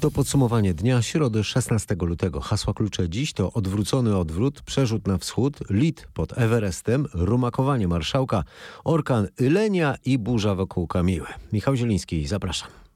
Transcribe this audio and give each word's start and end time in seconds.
To 0.00 0.10
podsumowanie 0.10 0.74
dnia 0.74 1.02
środy 1.02 1.44
16 1.44 1.96
lutego. 2.00 2.40
Hasła 2.40 2.74
klucze 2.74 3.08
dziś 3.08 3.32
to 3.32 3.52
odwrócony 3.52 4.16
odwrót, 4.16 4.62
przerzut 4.62 5.06
na 5.06 5.18
wschód, 5.18 5.58
lit 5.70 6.08
pod 6.14 6.38
Everestem, 6.38 7.06
rumakowanie 7.14 7.88
marszałka, 7.88 8.44
orkan 8.84 9.28
Ylenia 9.40 9.96
i 10.04 10.18
burza 10.18 10.54
wokół 10.54 10.86
Kamiły. 10.86 11.26
Michał 11.52 11.76
Zieliński, 11.76 12.26
zapraszam. 12.26 12.87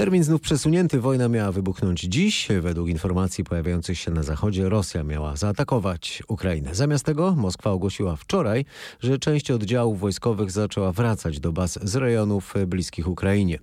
Termin 0.00 0.24
znów 0.24 0.40
przesunięty. 0.40 1.00
Wojna 1.00 1.28
miała 1.28 1.52
wybuchnąć 1.52 2.00
dziś. 2.00 2.48
Według 2.60 2.88
informacji 2.88 3.44
pojawiających 3.44 3.98
się 3.98 4.10
na 4.10 4.22
zachodzie 4.22 4.68
Rosja 4.68 5.04
miała 5.04 5.36
zaatakować 5.36 6.22
Ukrainę. 6.28 6.74
Zamiast 6.74 7.04
tego 7.04 7.34
Moskwa 7.36 7.70
ogłosiła 7.70 8.16
wczoraj, 8.16 8.64
że 9.00 9.18
część 9.18 9.50
oddziałów 9.50 10.00
wojskowych 10.00 10.50
zaczęła 10.50 10.92
wracać 10.92 11.40
do 11.40 11.52
baz 11.52 11.78
z 11.82 11.96
rejonów 11.96 12.54
bliskich 12.66 13.08
Ukrainie. 13.08 13.58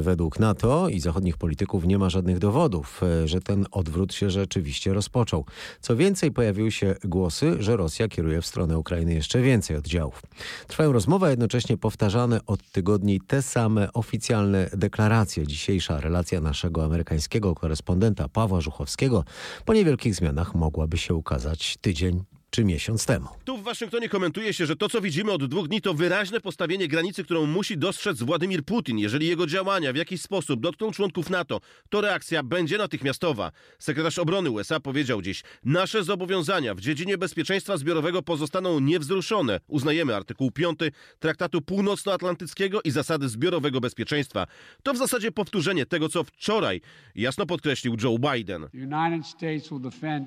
Według 0.00 0.40
NATO 0.40 0.88
i 0.88 1.00
zachodnich 1.00 1.36
polityków 1.36 1.84
nie 1.84 1.98
ma 1.98 2.10
żadnych 2.10 2.38
dowodów, 2.38 3.00
że 3.24 3.40
ten 3.40 3.66
odwrót 3.70 4.14
się 4.14 4.30
rzeczywiście 4.30 4.92
rozpoczął. 4.92 5.44
Co 5.80 5.96
więcej, 5.96 6.32
pojawiły 6.32 6.72
się 6.72 6.94
głosy, 7.04 7.56
że 7.60 7.76
Rosja 7.76 8.08
kieruje 8.08 8.42
w 8.42 8.46
stronę 8.46 8.78
Ukrainy 8.78 9.14
jeszcze 9.14 9.40
więcej 9.42 9.76
oddziałów. 9.76 10.22
Trwają 10.66 10.92
rozmowy, 10.92 11.26
a 11.26 11.30
jednocześnie 11.30 11.76
powtarzane 11.76 12.40
od 12.46 12.70
tygodni 12.72 13.20
te 13.20 13.42
same 13.42 13.92
oficjalne 13.92 14.70
deklaracje. 14.72 15.46
Dzisiejsza 15.46 16.00
relacja 16.00 16.40
naszego 16.40 16.84
amerykańskiego 16.84 17.54
korespondenta 17.54 18.28
Pawła 18.28 18.60
Żuchowskiego 18.60 19.24
po 19.64 19.74
niewielkich 19.74 20.14
zmianach 20.14 20.54
mogłaby 20.54 20.98
się 20.98 21.14
ukazać 21.14 21.76
tydzień 21.80 22.24
czy 22.50 22.64
miesiąc 22.64 23.06
temu. 23.06 23.28
Tu 23.44 23.56
w 23.56 23.62
Waszyngtonie 23.62 24.08
komentuje 24.08 24.52
się, 24.52 24.66
że 24.66 24.76
to, 24.76 24.88
co 24.88 25.00
widzimy 25.00 25.32
od 25.32 25.44
dwóch 25.44 25.68
dni, 25.68 25.80
to 25.80 25.94
wyraźne 25.94 26.40
postawienie 26.40 26.88
granicy, 26.88 27.24
którą 27.24 27.46
musi 27.46 27.78
dostrzec 27.78 28.22
Władimir 28.22 28.64
Putin. 28.64 28.98
Jeżeli 28.98 29.26
jego 29.26 29.46
działania 29.46 29.92
w 29.92 29.96
jakiś 29.96 30.20
sposób 30.20 30.60
dotkną 30.60 30.90
członków 30.90 31.30
NATO, 31.30 31.60
to 31.88 32.00
reakcja 32.00 32.42
będzie 32.42 32.78
natychmiastowa. 32.78 33.52
Sekretarz 33.78 34.18
obrony 34.18 34.50
USA 34.50 34.80
powiedział 34.80 35.22
dziś, 35.22 35.42
nasze 35.64 36.04
zobowiązania 36.04 36.74
w 36.74 36.80
dziedzinie 36.80 37.18
bezpieczeństwa 37.18 37.76
zbiorowego 37.76 38.22
pozostaną 38.22 38.80
niewzruszone. 38.80 39.60
Uznajemy 39.66 40.16
artykuł 40.16 40.50
5 40.50 40.78
Traktatu 41.18 41.62
Północnoatlantyckiego 41.62 42.82
i 42.82 42.90
zasady 42.90 43.28
zbiorowego 43.28 43.80
bezpieczeństwa. 43.80 44.46
To 44.82 44.94
w 44.94 44.96
zasadzie 44.96 45.32
powtórzenie 45.32 45.86
tego, 45.86 46.08
co 46.08 46.24
wczoraj 46.24 46.80
jasno 47.14 47.46
podkreślił 47.46 47.96
Joe 48.02 48.18
Biden. 48.18 48.68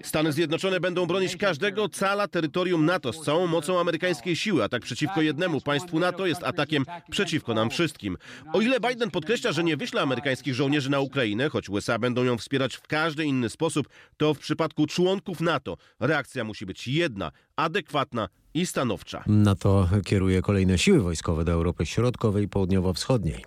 Stany 0.03 0.31
Zjednoczone 0.31 0.79
będą 0.79 1.05
bronić 1.05 1.37
każdego 1.37 1.89
cala 2.11 2.27
terytorium 2.27 2.85
NATO 2.85 3.13
z 3.13 3.21
całą 3.21 3.47
mocą 3.47 3.79
amerykańskiej 3.79 4.35
siły. 4.35 4.63
Atak 4.63 4.81
przeciwko 4.81 5.21
jednemu 5.21 5.61
państwu 5.61 5.99
NATO 5.99 6.25
jest 6.25 6.43
atakiem 6.43 6.85
przeciwko 7.09 7.53
nam 7.53 7.69
wszystkim. 7.69 8.17
O 8.53 8.61
ile 8.61 8.79
Biden 8.79 9.11
podkreśla, 9.11 9.51
że 9.51 9.63
nie 9.63 9.77
wyśle 9.77 10.01
amerykańskich 10.01 10.53
żołnierzy 10.53 10.89
na 10.89 10.99
Ukrainę, 10.99 11.49
choć 11.49 11.69
USA 11.69 11.99
będą 11.99 12.23
ją 12.23 12.37
wspierać 12.37 12.75
w 12.75 12.87
każdy 12.87 13.25
inny 13.25 13.49
sposób, 13.49 13.89
to 14.17 14.33
w 14.33 14.39
przypadku 14.39 14.87
członków 14.87 15.41
NATO 15.41 15.77
reakcja 15.99 16.43
musi 16.43 16.65
być 16.65 16.87
jedna, 16.87 17.31
adekwatna 17.61 18.29
i 18.53 18.65
stanowcza. 18.65 19.23
NATO 19.27 19.89
kieruje 20.05 20.41
kolejne 20.41 20.77
siły 20.77 20.99
wojskowe 20.99 21.43
do 21.43 21.51
Europy 21.51 21.85
Środkowej 21.85 22.43
i 22.43 22.47
Południowo-Wschodniej. 22.47 23.45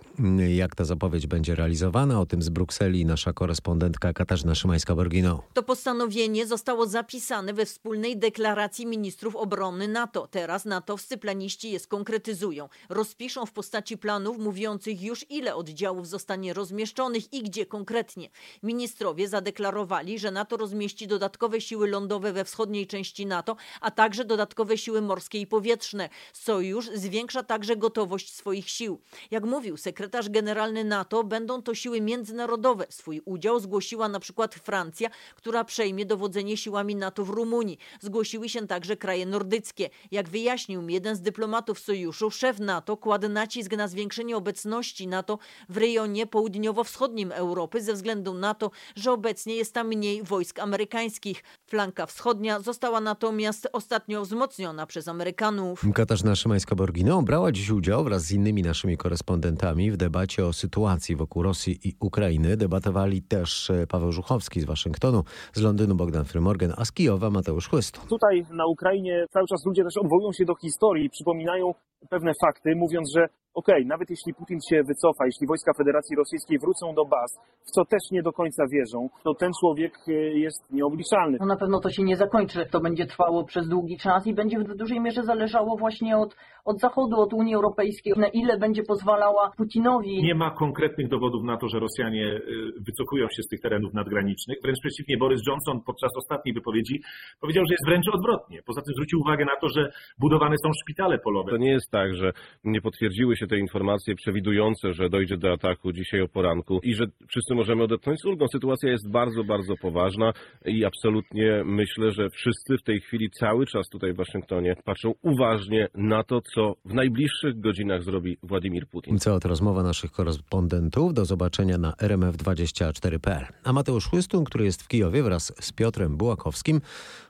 Jak 0.55 0.75
ta 0.75 0.85
zapowiedź 0.85 1.27
będzie 1.27 1.55
realizowana? 1.55 2.21
O 2.21 2.25
tym 2.25 2.41
z 2.41 2.49
Brukseli 2.49 3.05
nasza 3.05 3.33
korespondentka 3.33 4.13
Katarzyna 4.13 4.53
Szymańska-Borgino. 4.53 5.39
To 5.53 5.63
postanowienie 5.63 6.47
zostało 6.47 6.87
zapisane 6.87 7.53
we 7.53 7.65
wspólnej 7.65 8.17
deklaracji 8.17 8.85
ministrów 8.85 9.35
obrony 9.35 9.87
NATO. 9.87 10.27
Teraz 10.27 10.65
natowscy 10.65 11.17
planiści 11.17 11.71
je 11.71 11.79
skonkretyzują. 11.79 12.69
Rozpiszą 12.89 13.45
w 13.45 13.51
postaci 13.51 13.97
planów 13.97 14.37
mówiących 14.37 15.01
już 15.01 15.25
ile 15.29 15.55
oddziałów 15.55 16.07
zostanie 16.07 16.53
rozmieszczonych 16.53 17.33
i 17.33 17.43
gdzie 17.43 17.65
konkretnie. 17.65 18.29
Ministrowie 18.63 19.27
zadeklarowali, 19.27 20.19
że 20.19 20.31
NATO 20.31 20.57
rozmieści 20.57 21.07
dodatkowe 21.07 21.61
siły 21.61 21.87
lądowe 21.87 22.33
we 22.33 22.43
wschodniej 22.45 22.87
części 22.87 23.25
NATO, 23.25 23.55
a 23.81 23.91
także 23.91 24.04
dodatkowe 24.09 24.77
siły 24.77 25.01
morskie 25.01 25.39
i 25.39 25.47
powietrzne. 25.47 26.09
Sojusz 26.33 26.89
zwiększa 26.93 27.43
także 27.43 27.75
gotowość 27.75 28.33
swoich 28.33 28.69
sił. 28.69 28.99
Jak 29.31 29.43
mówił 29.43 29.77
sekretarz 29.77 30.29
generalny 30.29 30.83
NATO, 30.83 31.23
będą 31.23 31.61
to 31.61 31.75
siły 31.75 32.01
międzynarodowe. 32.01 32.85
Swój 32.89 33.21
udział 33.25 33.59
zgłosiła 33.59 34.09
na 34.09 34.19
przykład 34.19 34.55
Francja, 34.55 35.09
która 35.35 35.63
przejmie 35.63 36.05
dowodzenie 36.05 36.57
siłami 36.57 36.95
NATO 36.95 37.25
w 37.25 37.29
Rumunii. 37.29 37.77
Zgłosiły 38.01 38.49
się 38.49 38.67
także 38.67 38.97
kraje 38.97 39.25
nordyckie. 39.25 39.89
Jak 40.11 40.29
wyjaśnił 40.29 40.81
mi 40.81 40.93
jeden 40.93 41.15
z 41.15 41.21
dyplomatów 41.21 41.79
sojuszu, 41.79 42.31
szef 42.31 42.59
NATO 42.59 42.97
kładł 42.97 43.29
nacisk 43.29 43.71
na 43.71 43.87
zwiększenie 43.87 44.37
obecności 44.37 45.07
NATO 45.07 45.39
w 45.69 45.77
rejonie 45.77 46.27
południowo-wschodnim 46.27 47.31
Europy 47.31 47.81
ze 47.81 47.93
względu 47.93 48.33
na 48.33 48.53
to, 48.53 48.71
że 48.95 49.11
obecnie 49.11 49.55
jest 49.55 49.73
tam 49.73 49.87
mniej 49.87 50.23
wojsk 50.23 50.59
amerykańskich. 50.59 51.43
Flanka 51.67 52.05
wschodnia 52.05 52.59
została 52.59 53.01
natomiast 53.01 53.67
ostatnio 53.71 53.84
wzmocniona 54.21 54.85
przez 54.85 55.07
Amerykanów. 55.07 55.81
Katarzyna 55.93 56.31
Szymańska-Borgino 56.31 57.23
brała 57.23 57.51
dziś 57.51 57.69
udział 57.69 58.03
wraz 58.03 58.21
z 58.21 58.31
innymi 58.31 58.61
naszymi 58.61 58.97
korespondentami 58.97 59.91
w 59.91 59.97
debacie 59.97 60.45
o 60.45 60.53
sytuacji 60.53 61.15
wokół 61.15 61.43
Rosji 61.43 61.79
i 61.83 61.93
Ukrainy. 61.99 62.57
Debatowali 62.57 63.21
też 63.21 63.69
e, 63.69 63.87
Paweł 63.87 64.11
Żuchowski 64.11 64.61
z 64.61 64.65
Waszyngtonu, 64.65 65.23
z 65.53 65.61
Londynu 65.61 65.95
Bogdan 65.95 66.25
Frymorgan, 66.25 66.73
a 66.77 66.85
z 66.85 66.91
Kijowa 66.91 67.29
Mateusz 67.29 67.69
Chłystu. 67.69 68.01
Tutaj 68.09 68.45
na 68.51 68.65
Ukrainie 68.65 69.25
cały 69.33 69.47
czas 69.47 69.65
ludzie 69.65 69.83
też 69.83 69.97
odwołują 69.97 70.31
się 70.31 70.45
do 70.45 70.55
historii, 70.55 71.09
przypominają 71.09 71.73
pewne 72.09 72.31
fakty, 72.41 72.75
mówiąc, 72.75 73.11
że 73.15 73.21
okej, 73.53 73.75
okay, 73.75 73.85
nawet 73.85 74.09
jeśli 74.09 74.33
Putin 74.33 74.59
się 74.69 74.83
wycofa, 74.83 75.25
jeśli 75.25 75.47
wojska 75.47 75.73
Federacji 75.73 76.15
Rosyjskiej 76.15 76.59
wrócą 76.59 76.93
do 76.93 77.05
baz, 77.05 77.39
w 77.67 77.71
co 77.71 77.85
też 77.85 78.11
nie 78.11 78.23
do 78.23 78.31
końca 78.31 78.63
wierzą, 78.71 79.09
to 79.23 79.33
ten 79.33 79.51
człowiek 79.59 79.93
e, 80.07 80.11
jest 80.45 80.71
nieobliczalny. 80.71 81.37
No 81.39 81.45
na 81.45 81.57
pewno 81.57 81.79
to 81.79 81.89
się 81.89 82.03
nie 82.03 82.17
zakończy. 82.17 82.65
To 82.71 82.79
będzie 82.79 83.05
trwało 83.05 83.43
przez 83.43 83.67
długi 83.67 83.74
czas 83.97 84.27
i 84.27 84.33
będzie 84.33 84.59
w 84.59 84.75
dużej 84.75 84.99
mierze 84.99 85.23
zależało 85.23 85.77
właśnie 85.77 86.17
od, 86.17 86.35
od 86.65 86.79
Zachodu, 86.79 87.15
od 87.19 87.33
Unii 87.33 87.55
Europejskiej, 87.55 88.13
na 88.17 88.27
ile 88.27 88.57
będzie 88.57 88.83
pozwalała 88.83 89.51
Putinowi. 89.57 90.23
Nie 90.23 90.35
ma 90.35 90.51
konkretnych 90.51 91.07
dowodów 91.09 91.43
na 91.43 91.57
to, 91.57 91.67
że 91.67 91.79
Rosjanie 91.79 92.25
e, 92.27 92.39
wycofują 92.87 93.27
się 93.29 93.43
z 93.43 93.47
tych 93.47 93.59
terenów 93.59 93.93
nadgranicznych. 93.93 94.57
Wręcz 94.63 94.79
przeciwnie, 94.79 95.17
Boris 95.17 95.41
Johnson 95.47 95.81
podczas 95.85 96.11
ostatniej 96.17 96.53
wypowiedzi 96.53 97.01
powiedział, 97.41 97.63
że 97.67 97.73
jest 97.73 97.85
wręcz 97.85 98.05
odwrotnie. 98.13 98.61
Poza 98.65 98.81
tym 98.81 98.93
zwrócił 98.93 99.19
uwagę 99.19 99.45
na 99.45 99.57
to, 99.61 99.69
że 99.69 99.91
budowane 100.19 100.55
są 100.63 100.69
szpitale 100.81 101.19
polowe. 101.19 101.51
To 101.51 101.57
nie 101.57 101.71
jest 101.71 101.91
tak, 101.91 102.15
że 102.15 102.31
nie 102.63 102.81
potwierdziły 102.81 103.37
się 103.37 103.47
te 103.47 103.57
informacje 103.57 104.15
przewidujące, 104.15 104.93
że 104.93 105.09
dojdzie 105.09 105.37
do 105.37 105.53
ataku 105.53 105.91
dzisiaj 105.91 106.21
o 106.21 106.27
poranku 106.27 106.79
i 106.83 106.93
że 106.93 107.05
wszyscy 107.27 107.55
możemy 107.55 107.83
odetchnąć 107.83 108.19
z 108.19 108.25
ulgą. 108.25 108.47
Sytuacja 108.47 108.89
jest 108.91 109.11
bardzo, 109.11 109.43
bardzo 109.43 109.73
poważna 109.81 110.33
i 110.65 110.85
absolutnie 110.85 111.63
myślę, 111.65 112.11
że 112.11 112.29
wszyscy 112.29 112.77
w 112.77 112.83
tej 112.83 112.99
chwili 112.99 113.29
cały 113.29 113.65
czas 113.65 113.89
tutaj 113.89 114.13
w 114.13 114.17
Waszyngtonie 114.17 114.75
patrzą 114.85 115.13
uważnie 115.21 115.87
na 115.95 116.23
to, 116.23 116.41
co 116.55 116.75
w 116.85 116.93
najbliższych 116.93 117.59
godzinach 117.59 118.03
zrobi 118.03 118.37
Władimir 118.43 118.87
Putin. 118.87 119.19
Co 119.19 119.39
to 119.39 119.49
rozmowa 119.49 119.83
naszych 119.83 120.11
korespondentów. 120.11 121.13
Do 121.13 121.25
zobaczenia 121.25 121.77
na 121.77 121.91
rmf24.pl. 121.91 123.45
A 123.63 123.73
Mateusz 123.73 124.07
Chłystun, 124.07 124.43
który 124.43 124.65
jest 124.65 124.83
w 124.83 124.87
Kijowie 124.87 125.23
wraz 125.23 125.53
z 125.59 125.71
Piotrem 125.71 126.17
Bułakowskim, 126.17 126.81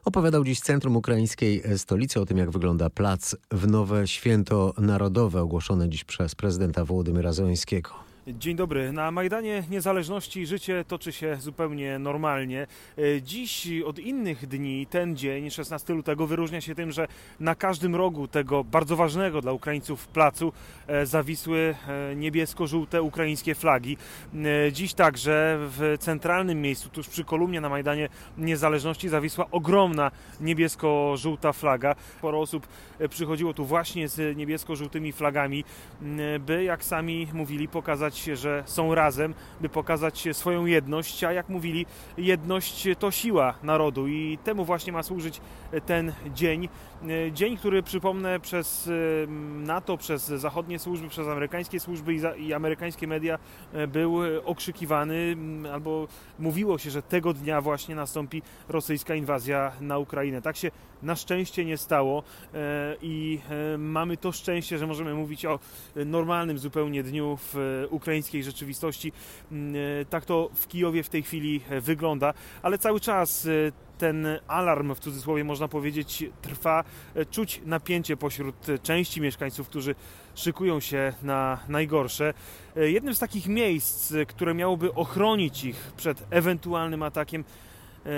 opowiadał 0.06 0.44
dziś 0.44 0.59
centrum 0.59 0.96
ukraińskiej 0.96 1.63
stolicy 1.78 2.22
o 2.22 2.25
tym, 2.25 2.38
jak 2.38 2.52
wygląda 2.52 2.90
plac 2.90 3.36
w 3.52 3.68
nowe 3.68 4.08
święto 4.08 4.74
narodowe 4.78 5.42
ogłoszone 5.42 5.90
dziś 5.90 6.03
przez 6.03 6.36
prezydenta 6.36 6.86
Wołodymyra 6.86 7.34
Zełenskiego. 7.34 8.15
Dzień 8.28 8.56
dobry. 8.56 8.91
Na 8.91 9.12
Majdanie 9.12 9.63
Niezależności 9.69 10.46
życie 10.46 10.86
toczy 10.88 11.12
się 11.12 11.38
zupełnie 11.40 12.00
normalnie. 12.00 12.68
E, 12.97 13.22
dziś 13.22 13.68
od 13.86 14.00
innych 14.00 14.47
dni 14.47 14.88
ten 14.88 15.18
dzień, 15.18 15.52
16 15.52 15.94
lutego, 15.94 16.28
wyróżnia 16.28 16.62
się 16.62 16.75
tym, 16.75 16.91
że 16.91 17.08
na 17.40 17.56
każdym 17.56 17.96
rogu 17.96 18.28
tego 18.28 18.63
bardzo 18.63 18.96
ważnego 18.96 19.41
dla 19.41 19.52
Ukraińców 19.52 20.08
placu 20.08 20.53
e, 20.88 21.06
zawisły 21.06 21.75
e, 21.88 22.16
niebiesko-żółte 22.16 23.01
ukraińskie 23.01 23.56
flagi. 23.56 23.98
Dziś 24.72 24.94
także 24.94 25.57
w 25.60 25.95
centralnym 26.00 26.62
miejscu, 26.62 26.89
tuż 26.89 27.07
przy 27.07 27.24
kolumnie 27.24 27.62
na 27.62 27.69
Majdanie 27.69 28.10
Niezależności, 28.38 29.10
zawisła 29.10 29.45
ogromna 29.51 30.12
niebiesko-żółta 30.42 31.54
flaga. 31.54 31.95
Sporo 32.18 32.39
osób 32.39 32.68
przychodziło 33.10 33.54
tu 33.54 33.66
właśnie 33.66 34.07
z 34.07 34.38
niebiesko-żółtymi 34.38 35.12
flagami, 35.12 35.63
by, 36.39 36.63
jak 36.63 36.83
sami 36.83 37.27
mówili, 37.33 37.68
pokazać 37.68 38.14
pokazać, 38.17 38.35
że 38.35 38.63
są 38.65 38.95
razem, 38.95 39.33
by 39.62 39.69
pokazać 39.69 40.27
swoją 40.31 40.65
jedność, 40.65 41.23
a 41.23 41.31
jak 41.31 41.50
mówili, 41.50 41.85
jedność 42.17 42.88
to 43.00 43.12
siła 43.12 43.53
narodu 43.63 44.07
i 44.07 44.38
temu 44.44 44.65
właśnie 44.65 44.94
ma 44.94 45.03
służyć 45.03 45.41
ten 45.85 46.13
dzień. 46.33 46.69
Dzień, 47.31 47.57
który 47.57 47.83
przypomnę 47.83 48.39
przez 48.39 48.89
NATO, 49.57 49.97
przez 49.97 50.27
zachodnie 50.27 50.79
służby, 50.79 51.09
przez 51.09 51.27
amerykańskie 51.27 51.79
służby 51.79 52.13
i, 52.13 52.19
za, 52.19 52.35
i 52.35 52.53
amerykańskie 52.53 53.07
media 53.07 53.39
był 53.88 54.17
okrzykiwany, 54.45 55.38
albo 55.73 56.07
mówiło 56.39 56.77
się, 56.77 56.89
że 56.89 57.01
tego 57.01 57.33
dnia 57.33 57.62
właśnie 57.62 57.95
nastąpi 57.95 58.41
rosyjska 58.69 59.15
inwazja 59.15 59.71
na 59.81 59.97
Ukrainę. 59.97 60.41
Tak 60.41 60.57
się 60.57 60.71
na 61.06 61.16
szczęście 61.16 61.66
nie 61.66 61.78
stało 61.78 62.24
i 63.02 63.40
mamy 63.78 64.18
to 64.18 64.31
szczęście, 64.31 64.78
że 64.78 64.88
możemy 64.88 65.13
mówić 65.13 65.46
o 65.46 65.60
normalnym 65.96 66.60
zupełnie 66.60 67.04
dniu 67.04 67.38
w 67.42 67.86
ukraińskiej 67.90 68.44
rzeczywistości. 68.44 69.12
Mm, 69.52 69.75
tak 70.10 70.25
to 70.25 70.50
w 70.56 70.68
Kijowie 70.68 71.04
w 71.04 71.10
tej 71.10 71.24
chwili 71.24 71.62
wygląda, 71.81 72.34
ale 72.62 72.78
cały 72.78 73.00
czas 73.00 73.48
ten 73.98 74.28
alarm, 74.48 74.96
w 74.96 75.00
cudzysłowie 75.00 75.44
można 75.44 75.68
powiedzieć, 75.68 76.25
trwa. 76.42 76.84
Czuć 77.31 77.62
napięcie 77.66 78.18
pośród 78.18 78.56
części 78.84 79.22
mieszkańców, 79.22 79.69
którzy 79.69 79.96
szykują 80.36 80.80
się 80.80 81.13
na 81.24 81.60
najgorsze. 81.68 82.34
Jednym 82.75 83.16
z 83.16 83.19
takich 83.19 83.48
miejsc, 83.48 84.13
które 84.28 84.54
miałoby 84.54 84.94
ochronić 84.94 85.63
ich 85.63 85.92
przed 85.98 86.24
ewentualnym 86.30 87.04
atakiem, 87.04 87.44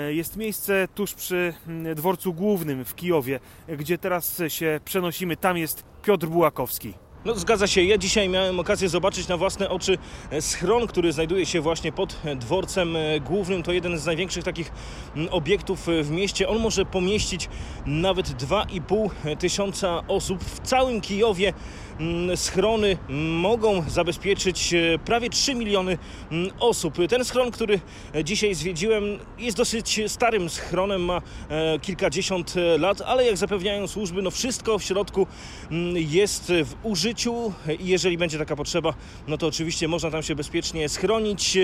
jest 0.08 0.36
miejsce 0.36 0.88
tuż 0.94 1.14
przy 1.14 1.54
dworcu 1.94 2.32
głównym 2.32 2.84
w 2.84 2.94
Kijowie, 2.94 3.40
gdzie 3.68 3.98
teraz 3.98 4.42
się 4.48 4.80
przenosimy. 4.84 5.36
Tam 5.36 5.56
jest 5.56 5.84
Piotr 6.02 6.26
Bułakowski. 6.26 6.94
No 7.24 7.34
zgadza 7.34 7.66
się, 7.66 7.82
ja 7.82 7.98
dzisiaj 7.98 8.28
miałem 8.28 8.60
okazję 8.60 8.88
zobaczyć 8.88 9.28
na 9.28 9.36
własne 9.36 9.68
oczy 9.68 9.98
schron, 10.40 10.86
który 10.86 11.12
znajduje 11.12 11.46
się 11.46 11.60
właśnie 11.60 11.92
pod 11.92 12.16
dworcem 12.36 12.96
głównym. 13.20 13.62
To 13.62 13.72
jeden 13.72 13.98
z 13.98 14.06
największych 14.06 14.44
takich 14.44 14.72
mm, 15.16 15.28
obiektów 15.32 15.86
w 16.02 16.10
mieście. 16.10 16.48
On 16.48 16.58
może 16.58 16.84
pomieścić 16.84 17.48
nawet 17.86 18.26
2,5 18.28 19.10
tysiąca 19.36 20.02
osób 20.08 20.44
w 20.44 20.60
całym 20.60 21.00
Kijowie. 21.00 21.52
Mm, 22.00 22.36
schrony 22.36 22.96
mogą 23.40 23.84
zabezpieczyć 23.88 24.74
e, 24.74 24.98
prawie 24.98 25.30
3 25.30 25.54
miliony 25.54 25.98
mm, 26.32 26.50
osób. 26.60 26.94
Ten 27.08 27.24
schron, 27.24 27.50
który 27.50 27.80
dzisiaj 28.24 28.54
zwiedziłem, 28.54 29.04
jest 29.38 29.56
dosyć 29.56 30.00
starym 30.06 30.48
schronem, 30.48 31.04
ma 31.04 31.22
e, 31.48 31.78
kilkadziesiąt 31.78 32.54
e, 32.56 32.78
lat, 32.78 33.00
ale 33.00 33.24
jak 33.26 33.36
zapewniają 33.36 33.86
służby, 33.86 34.22
no 34.22 34.30
wszystko 34.30 34.78
w 34.78 34.82
środku 34.82 35.26
mm, 35.70 35.94
jest 35.96 36.52
w 36.64 36.74
użyciu 36.82 37.52
i 37.80 37.86
jeżeli 37.86 38.18
będzie 38.18 38.38
taka 38.38 38.56
potrzeba, 38.56 38.94
no 39.28 39.38
to 39.38 39.46
oczywiście 39.46 39.88
można 39.88 40.10
tam 40.10 40.22
się 40.22 40.34
bezpiecznie 40.34 40.88
schronić. 40.88 41.58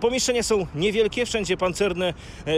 Pomieszczenia 0.00 0.42
są 0.42 0.66
niewielkie, 0.74 1.26
wszędzie 1.26 1.56
pancerne 1.56 2.14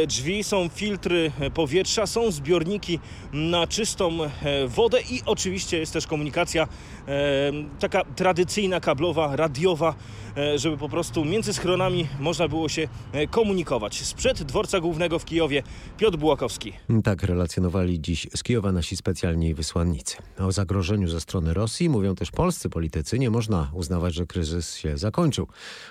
drzwi, 0.08 0.44
są 0.44 0.68
filtry 0.68 1.32
powietrza, 1.54 2.06
są 2.06 2.30
zbiorniki 2.30 2.98
na 3.32 3.66
czystą 3.66 4.18
wodę 4.66 5.00
i 5.10 5.22
oczywiście 5.26 5.78
jest 5.78 5.92
też 5.92 6.06
komunikacja 6.06 6.68
taka 7.78 8.04
tradycyjna, 8.04 8.80
kablowa, 8.80 9.36
radiowa, 9.36 9.94
e, 10.36 10.58
żeby 10.58 10.76
po 10.76 10.88
prostu 10.88 11.24
między 11.24 11.54
schronami 11.54 12.06
można 12.20 12.48
było 12.48 12.68
się 12.68 12.88
e, 13.12 13.26
komunikować. 13.26 14.02
Sprzed 14.02 14.42
dworca 14.42 14.80
głównego 14.80 15.18
w 15.18 15.24
Kijowie 15.24 15.62
Piotr 15.98 16.18
Bułakowski. 16.18 16.72
Tak 17.04 17.22
relacjonowali 17.22 18.00
dziś 18.00 18.26
z 18.34 18.42
Kijowa 18.42 18.72
nasi 18.72 18.96
specjalni 18.96 19.54
wysłannicy. 19.54 20.16
O 20.38 20.52
zagrożeniu 20.52 21.08
ze 21.08 21.20
strony 21.20 21.54
Rosji 21.54 21.88
mówią 21.88 22.14
też 22.14 22.30
polscy 22.30 22.68
politycy. 22.68 23.18
Nie 23.18 23.30
można 23.30 23.70
uznawać, 23.72 24.14
że 24.14 24.26
kryzys 24.26 24.76
się 24.76 24.98
zakończył. 24.98 25.46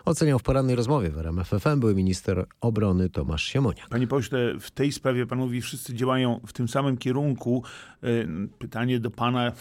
Oceniał 0.06 0.40
w 0.40 0.44
porannej 0.44 0.76
rozmowie 0.76 1.10
w 1.10 1.18
RMF 1.18 1.50
FM 1.50 1.80
były 1.80 1.96
minister 1.96 2.46
obrony 2.62 3.10
Tomasz 3.10 3.44
Siemoniak. 3.44 3.90
Panie 3.90 4.08
pośle, 4.08 4.60
w 4.60 4.72
tej 4.72 4.92
sprawie 4.92 5.26
pan 5.26 5.40
mówi, 5.40 5.62
wszyscy 5.62 5.94
działają 5.94 6.40
w 6.48 6.54
tym 6.54 6.68
samym 6.68 6.98
kierunku. 6.98 7.64
E, 8.04 8.08
pytanie 8.60 9.00
do 9.00 9.12
pana, 9.12 9.52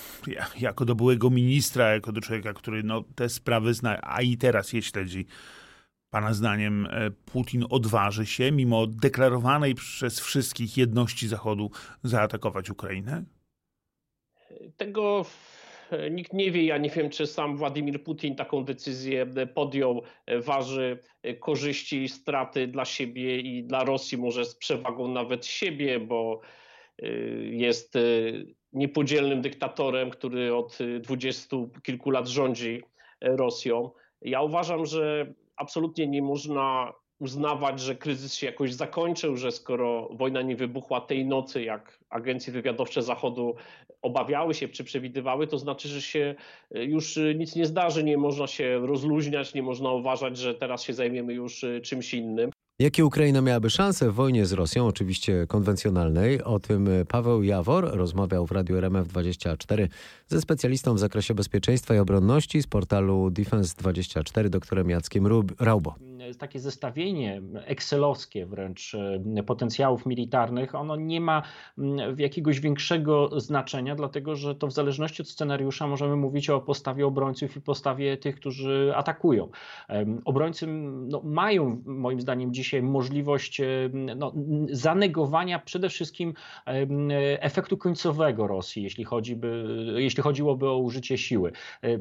jako 0.61 0.85
do 0.85 0.95
byłego 0.95 1.31
ministra, 1.31 1.44
ministra, 1.45 1.95
jako 1.95 2.13
do 2.13 2.21
człowieka, 2.21 2.53
który 2.53 2.83
no, 2.83 3.05
te 3.15 3.29
sprawy 3.29 3.75
zna, 3.75 3.99
a 4.03 4.23
i 4.23 4.37
teraz 4.37 4.73
je 4.73 4.83
śledzi. 4.83 5.27
Pana 6.11 6.35
zdaniem 6.35 6.87
e, 6.91 7.11
Putin 7.11 7.65
odważy 7.71 8.27
się, 8.27 8.53
mimo 8.53 8.87
deklarowanej 8.87 9.75
przez 9.75 10.21
wszystkich 10.21 10.77
jedności 10.77 11.29
Zachodu, 11.29 11.71
zaatakować 12.03 12.71
Ukrainę? 12.71 13.25
Tego 14.77 15.27
e, 15.91 16.11
nikt 16.11 16.33
nie 16.33 16.51
wie. 16.51 16.65
Ja 16.65 16.79
nie 16.79 16.91
wiem, 16.91 17.11
czy 17.11 17.27
sam 17.27 17.57
Władimir 17.57 18.03
Putin 18.05 18.37
taką 18.37 18.65
decyzję 18.65 19.27
podjął. 19.55 20.03
E, 20.27 20.41
waży 20.41 20.99
korzyści 21.41 22.03
i 22.03 22.09
straty 22.09 22.67
dla 22.67 22.85
siebie 22.85 23.41
i 23.41 23.65
dla 23.65 23.85
Rosji, 23.85 24.19
może 24.19 24.45
z 24.45 24.55
przewagą 24.55 25.09
nawet 25.09 25.47
siebie, 25.47 26.01
bo 26.01 26.41
jest 27.51 27.99
niepodzielnym 28.75 29.43
dyktatorem, 29.43 30.11
który 30.11 30.55
od 30.55 30.79
dwudziestu 31.01 31.71
kilku 31.83 32.11
lat 32.11 32.29
rządzi 32.29 32.83
e, 33.21 33.37
Rosją. 33.37 33.91
Ja 34.23 34.43
uważam, 34.43 34.87
że 34.87 35.35
absolutnie 35.57 36.07
nie 36.07 36.23
można 36.23 36.93
uznawać, 37.19 37.81
że 37.81 37.95
kryzys 37.95 38.35
się 38.35 38.47
jakoś 38.47 38.75
zakończył, 38.75 39.37
że 39.37 39.53
skoro 39.53 40.09
wojna 40.13 40.43
nie 40.43 40.57
wybuchła 40.57 41.01
tej 41.01 41.27
nocy, 41.27 41.63
jak 41.63 41.99
agencje 42.11 42.53
wywiadowcze 42.53 43.03
Zachodu 43.03 43.55
obawiały 44.03 44.55
się 44.55 44.69
czy 44.69 44.85
przewidywały, 44.85 45.47
to 45.47 45.59
znaczy, 45.59 45.89
że 45.89 46.03
się 46.03 46.35
e, 46.75 46.85
już 46.85 47.19
nic 47.35 47.57
nie 47.57 47.67
zdarzy, 47.67 48.05
nie 48.05 48.17
można 48.17 48.47
się 48.47 48.79
rozluźniać, 48.79 49.55
nie 49.55 49.63
można 49.63 49.93
uważać, 49.93 50.37
że 50.37 50.55
teraz 50.55 50.83
się 50.83 50.93
zajmiemy 50.93 51.35
już 51.35 51.65
czymś 51.83 52.15
innym. 52.15 52.51
Jakie 52.79 53.05
Ukraina 53.05 53.41
miałaby 53.41 53.71
szansę 53.71 54.11
w 54.11 54.15
wojnie 54.15 54.47
z 54.47 54.53
Rosją, 54.53 54.87
oczywiście 54.87 55.47
konwencjonalnej? 55.49 56.43
O 56.43 56.61
tym 56.61 56.89
Paweł 57.09 57.43
Jawor 57.43 57.85
rozmawiał 57.85 58.47
w 58.47 58.53
Radiu 58.53 58.77
RMF24 58.77 59.89
ze 60.27 60.41
specjalistą 60.41 60.95
w 60.95 60.99
zakresie 60.99 61.35
bezpieczeństwa 61.35 61.95
i 61.95 61.99
obronności 61.99 62.63
z 62.63 62.67
portalu 62.67 63.29
Defense24 63.29 64.49
doktorem 64.49 64.91
Jackiem 64.91 65.27
Raubo 65.59 65.95
takie 66.39 66.61
zestawienie 66.61 67.43
excelowskie 67.55 68.47
wręcz 68.47 68.95
e, 69.37 69.43
potencjałów 69.43 70.07
militarnych, 70.07 70.75
ono 70.75 70.97
nie 70.97 71.21
ma 71.21 71.43
jakiegoś 72.19 72.61
większego 72.61 73.41
znaczenia, 73.41 73.95
dlatego 73.95 74.37
że 74.37 74.55
to 74.55 74.67
w 74.67 74.73
zależności 74.73 75.23
od 75.23 75.29
scenariusza 75.29 75.87
możemy 75.87 76.17
mówić 76.17 76.51
o 76.51 76.61
postawie 76.61 77.07
obrońców 77.07 77.57
i 77.57 77.61
postawie 77.61 78.17
tych, 78.17 78.37
którzy 78.37 78.93
atakują. 78.97 79.49
Obrońcy 80.25 80.67
no, 80.67 81.23
mają 81.25 81.83
moim 81.87 82.21
zdaniem 82.21 82.55
dzisiaj 82.65 82.83
możliwość 82.83 83.61
no, 84.17 84.33
zanegowania 84.71 85.59
przede 85.59 85.89
wszystkim 85.89 86.35
efektu 87.41 87.77
końcowego 87.77 88.47
Rosji, 88.47 88.83
jeśli, 88.83 89.05
chodzi 89.05 89.37
by, 89.37 89.65
jeśli 89.97 90.23
chodziłoby 90.23 90.69
o 90.69 90.79
użycie 90.79 91.19
siły. 91.19 91.53
E, 91.83 91.99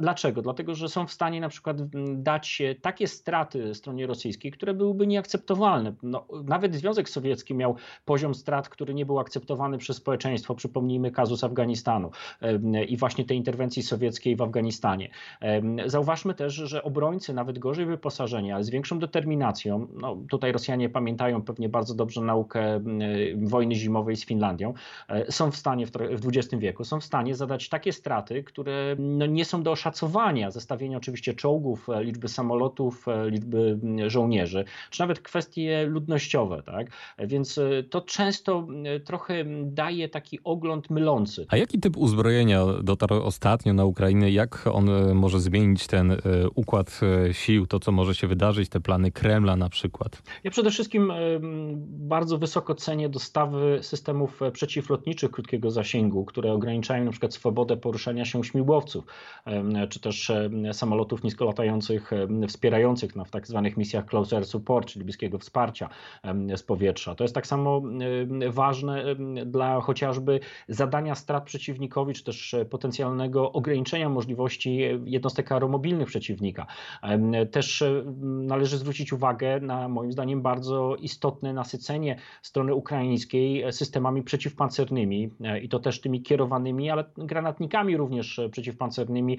dlaczego? 0.00 0.42
Dlatego, 0.42 0.74
że 0.74 0.88
są 0.88 1.06
w 1.06 1.12
stanie 1.12 1.40
na 1.40 1.48
przykład 1.48 1.76
dać 2.14 2.62
takie 2.82 3.06
straty 3.08 3.74
stronie 3.74 4.06
rosyjskiej, 4.06 4.52
które 4.52 4.74
byłyby 4.74 5.06
nieakceptowalne. 5.06 5.94
No, 6.02 6.26
nawet 6.44 6.74
Związek 6.74 7.08
Sowiecki 7.08 7.54
miał 7.54 7.76
poziom 8.04 8.34
strat, 8.34 8.68
który 8.68 8.94
nie 8.94 9.06
był 9.06 9.18
akceptowany 9.18 9.78
przez 9.78 9.96
społeczeństwo. 9.96 10.54
Przypomnijmy 10.54 11.10
kazus 11.10 11.44
Afganistanu 11.44 12.10
i 12.88 12.96
właśnie 12.96 13.24
tej 13.24 13.36
interwencji 13.36 13.82
sowieckiej 13.82 14.36
w 14.36 14.42
Afganistanie. 14.42 15.10
Zauważmy 15.86 16.34
też, 16.34 16.54
że 16.54 16.82
obrońcy, 16.82 17.34
nawet 17.34 17.58
gorzej 17.58 17.86
wyposażeni, 17.86 18.52
ale 18.52 18.64
z 18.64 18.70
większą 18.70 18.98
determinacją, 18.98 19.86
no, 19.96 20.16
tutaj 20.30 20.52
Rosjanie 20.52 20.88
pamiętają 20.88 21.42
pewnie 21.42 21.68
bardzo 21.68 21.94
dobrze 21.94 22.20
naukę 22.20 22.80
wojny 23.36 23.74
zimowej 23.74 24.16
z 24.16 24.24
Finlandią, 24.24 24.74
e, 25.08 25.32
są 25.32 25.50
w 25.50 25.56
stanie 25.56 25.86
w 25.86 25.90
XX 26.24 26.54
wieku, 26.58 26.84
są 26.84 27.00
w 27.00 27.04
stanie 27.04 27.34
zadać 27.34 27.68
takie 27.68 27.92
straty, 27.92 28.42
które 28.42 28.96
no, 28.98 29.26
nie 29.26 29.44
są 29.44 29.62
do 29.62 29.72
oszacowania. 29.72 30.50
Zestawienie 30.50 30.96
oczywiście 30.96 31.34
czołgów, 31.34 31.88
e, 31.88 32.04
liczby 32.04 32.28
samolotów, 32.28 33.08
e, 33.08 33.30
liczby 33.30 33.46
liczby 33.46 34.10
żołnierzy, 34.10 34.64
czy 34.90 35.00
nawet 35.00 35.20
kwestie 35.20 35.86
ludnościowe, 35.86 36.62
tak? 36.62 36.86
Więc 37.18 37.60
to 37.90 38.00
często 38.00 38.66
trochę 39.04 39.44
daje 39.64 40.08
taki 40.08 40.38
ogląd 40.44 40.90
mylący. 40.90 41.46
A 41.48 41.56
jaki 41.56 41.78
typ 41.78 41.96
uzbrojenia 41.96 42.64
dotarł 42.82 43.22
ostatnio 43.22 43.72
na 43.72 43.84
Ukrainę? 43.84 44.30
Jak 44.30 44.66
on 44.72 45.14
może 45.14 45.40
zmienić 45.40 45.86
ten 45.86 46.16
układ 46.54 47.00
sił, 47.32 47.66
to 47.66 47.80
co 47.80 47.92
może 47.92 48.14
się 48.14 48.26
wydarzyć, 48.26 48.68
te 48.68 48.80
plany 48.80 49.12
Kremla 49.12 49.56
na 49.56 49.68
przykład? 49.68 49.85
Ja 50.44 50.50
przede 50.50 50.70
wszystkim 50.70 51.12
bardzo 51.86 52.38
wysoko 52.38 52.74
cenię 52.74 53.08
dostawy 53.08 53.78
systemów 53.82 54.40
przeciwlotniczych 54.52 55.30
krótkiego 55.30 55.70
zasięgu, 55.70 56.24
które 56.24 56.52
ograniczają 56.52 57.04
na 57.04 57.10
przykład 57.10 57.34
swobodę 57.34 57.76
poruszania 57.76 58.24
się 58.24 58.44
śmigłowców, 58.44 59.04
czy 59.88 60.00
też 60.00 60.32
samolotów 60.72 61.24
niskolatających 61.24 62.10
wspierających 62.48 63.16
na 63.16 63.24
tak 63.24 63.46
tak 63.46 63.46
zwanych 63.46 63.76
misjach 63.76 64.06
closer 64.06 64.46
support, 64.46 64.88
czyli 64.88 65.04
bliskiego 65.04 65.38
wsparcia 65.38 65.88
z 66.56 66.62
powietrza. 66.62 67.14
To 67.14 67.24
jest 67.24 67.34
tak 67.34 67.46
samo 67.46 67.82
ważne 68.50 69.04
dla 69.46 69.80
chociażby 69.80 70.40
zadania 70.68 71.14
strat 71.14 71.44
przeciwnikowi, 71.44 72.14
czy 72.14 72.24
też 72.24 72.54
e, 72.54 72.64
potencjalnego 72.64 73.52
ograniczenia 73.52 74.08
możliwości 74.08 74.80
jednostek 75.04 75.52
aeromobilnych 75.52 76.08
przeciwnika. 76.08 76.66
Też 77.50 77.82
e, 77.82 78.04
należy 78.22 78.78
zwrócić 78.78 79.12
uwagę 79.12 79.60
na 79.60 79.75
moim 79.88 80.12
zdaniem 80.12 80.42
bardzo 80.42 80.96
istotne 80.96 81.52
nasycenie 81.52 82.16
strony 82.42 82.74
ukraińskiej 82.74 83.72
systemami 83.72 84.22
przeciwpancernymi 84.22 85.30
i 85.62 85.68
to 85.68 85.78
też 85.78 86.00
tymi 86.00 86.22
kierowanymi, 86.22 86.90
ale 86.90 87.04
granatnikami 87.16 87.96
również 87.96 88.40
przeciwpancernymi, 88.50 89.38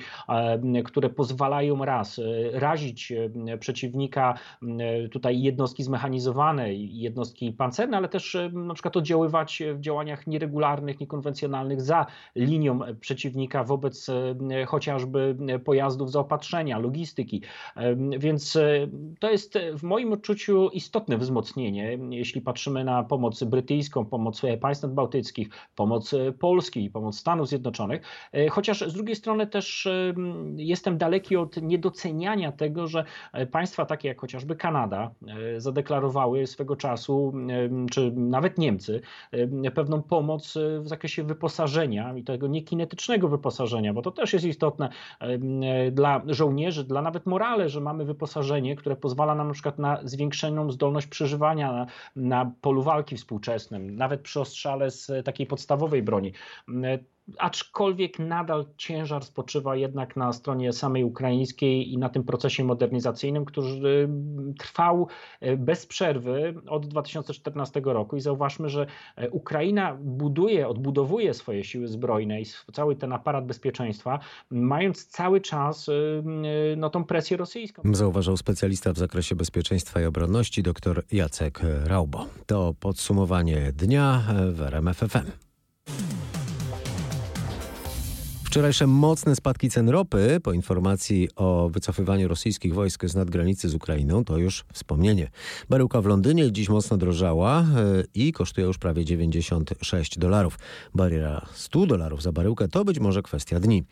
które 0.86 1.10
pozwalają 1.10 1.86
raz 1.86 2.22
razić 2.53 3.13
przeciwnika, 3.60 4.39
tutaj 5.12 5.41
jednostki 5.41 5.84
zmechanizowane 5.84 6.74
jednostki 6.74 7.51
pancerne, 7.51 7.98
ale 7.98 8.10
też 8.10 8.38
na 8.53 8.74
przykład 8.74 8.98
oddziaływać 8.98 9.63
w 9.74 9.79
działaniach 9.79 10.27
nieregularnych, 10.27 11.00
niekonwencjonalnych 11.00 11.82
za 11.82 12.06
linią 12.36 12.79
przeciwnika 13.00 13.63
wobec 13.63 14.08
chociażby 14.67 15.38
pojazdów 15.65 16.12
zaopatrzenia, 16.12 16.79
logistyki. 16.79 17.41
Więc 18.20 18.58
to 19.20 19.32
jest 19.32 19.60
w 19.74 19.84
moim 19.84 20.22
odczuciu 20.29 20.69
istotne 20.69 21.17
wzmocnienie, 21.17 21.98
jeśli 22.10 22.41
patrzymy 22.41 22.84
na 22.84 23.03
pomoc 23.03 23.43
brytyjską, 23.43 24.05
pomoc 24.05 24.41
państw 24.62 24.84
nadbałtyckich, 24.84 25.50
pomoc 25.75 26.15
Polski, 26.39 26.89
pomoc 26.89 27.19
Stanów 27.19 27.48
Zjednoczonych. 27.48 28.01
Chociaż 28.50 28.79
z 28.79 28.93
drugiej 28.93 29.15
strony 29.15 29.48
też 29.48 29.88
jestem 30.55 30.98
daleki 30.98 31.36
od 31.38 31.62
niedoceniania 31.62 32.51
tego, 32.51 32.88
że 32.88 33.03
państwa 33.51 33.86
takie 33.86 34.07
jak 34.07 34.22
chociażby 34.22 34.55
Kanada 34.55 35.12
zadeklarowały 35.57 36.48
swego 36.48 36.75
czasu, 36.75 37.34
czy 37.91 38.12
nawet 38.15 38.57
Niemcy, 38.57 39.01
pewną 39.75 40.01
pomoc 40.01 40.57
w 40.79 40.88
zakresie 40.88 41.24
wyposażenia 41.24 42.17
i 42.17 42.24
tego 42.24 42.48
niekinetycznego 42.48 43.27
wyposażenia, 43.27 43.93
bo 43.93 44.01
to 44.01 44.12
też 44.12 44.34
jest 44.34 44.46
istotne 44.46 44.89
dla 45.91 46.22
żołnierzy, 46.27 46.84
dla 46.84 47.01
nawet 47.01 47.25
morale, 47.25 47.69
że 47.69 47.81
mamy 47.81 48.05
wyposażenie, 48.05 48.75
które 48.75 48.96
pozwala 48.96 49.36
nam 49.36 49.48
na 49.48 49.53
przykład 49.53 49.79
na 49.79 50.00
zwiększoną 50.17 50.71
zdolność 50.71 51.07
przeżywania 51.07 51.71
na, 51.71 51.86
na 52.15 52.51
polu 52.62 52.83
walki 52.83 53.17
współczesnym, 53.17 53.95
nawet 53.95 54.21
przy 54.21 54.39
ostrzale 54.39 54.91
z 54.91 55.25
takiej 55.25 55.47
podstawowej 55.47 56.03
broni 56.03 56.33
aczkolwiek 57.38 58.19
nadal 58.19 58.65
ciężar 58.77 59.24
spoczywa 59.24 59.75
jednak 59.75 60.15
na 60.15 60.34
stronie 60.34 60.74
samej 60.74 61.03
ukraińskiej 61.03 61.93
i 61.93 61.98
na 61.98 62.10
tym 62.10 62.24
procesie 62.24 62.63
modernizacyjnym, 62.63 63.46
który 63.46 64.10
trwał 64.60 65.07
e, 65.39 65.57
bez 65.57 65.86
przerwy 65.86 66.55
od 66.67 66.88
2014 66.88 67.81
roku. 67.86 68.15
I 68.15 68.22
zauważmy, 68.22 68.69
że 68.69 68.88
e, 69.15 69.29
Ukraina 69.29 69.98
buduje, 70.01 70.67
odbudowuje 70.67 71.34
swoje 71.34 71.63
siły 71.63 71.88
zbrojne 71.88 72.41
i 72.41 72.46
cały 72.74 72.96
ten 72.96 73.13
aparat 73.13 73.46
bezpieczeństwa, 73.46 74.19
mając 74.51 75.07
cały 75.07 75.41
czas 75.41 75.89
e, 75.89 75.93
no, 76.77 76.89
tą 76.89 77.03
presję 77.03 77.38
rosyjską. 77.38 77.81
Zauważał 77.91 78.38
specjalista 78.38 78.93
w 78.93 78.98
zakresie 78.98 79.36
bezpieczeństwa 79.36 80.01
i 80.01 80.05
obronności 80.05 80.63
dr 80.63 81.03
Jacek 81.12 81.62
Raubo. 81.86 82.25
To 82.46 82.74
podsumowanie 82.79 83.72
dnia 83.74 84.24
w 84.51 84.62
RMF 84.62 85.03
Wczorajsze 88.48 88.88
mocne 88.88 89.36
spadki 89.36 89.70
cen 89.70 89.89
ropy 89.89 90.39
po 90.44 90.54
informacji 90.54 91.30
o 91.36 91.70
wycofywaniu 91.70 92.27
rosyjskich 92.27 92.74
wojsk 92.74 93.06
z 93.06 93.16
nadgranicy 93.16 93.70
z 93.70 93.75
Ukrainą 93.75 94.25
to 94.25 94.38
już 94.38 94.66
wspomnienie. 94.74 95.30
Baryłka 95.70 96.01
w 96.01 96.06
Londynie 96.06 96.51
dziś 96.51 96.70
mocno 96.70 96.98
drożała 96.98 97.60
e, 97.60 97.66
i 98.13 98.34
kosztuje 98.34 98.68
już 98.68 98.77
prawie 98.77 99.06
96 99.06 100.20
dolarów. 100.20 100.60
Bariera 100.96 101.46
100 101.54 101.86
dolarów 101.86 102.22
za 102.22 102.32
baryłkę 102.32 102.68
to 102.68 102.86
być 102.86 103.00
może 103.00 103.22
kwestia 103.22 103.60
dni. 103.60 103.84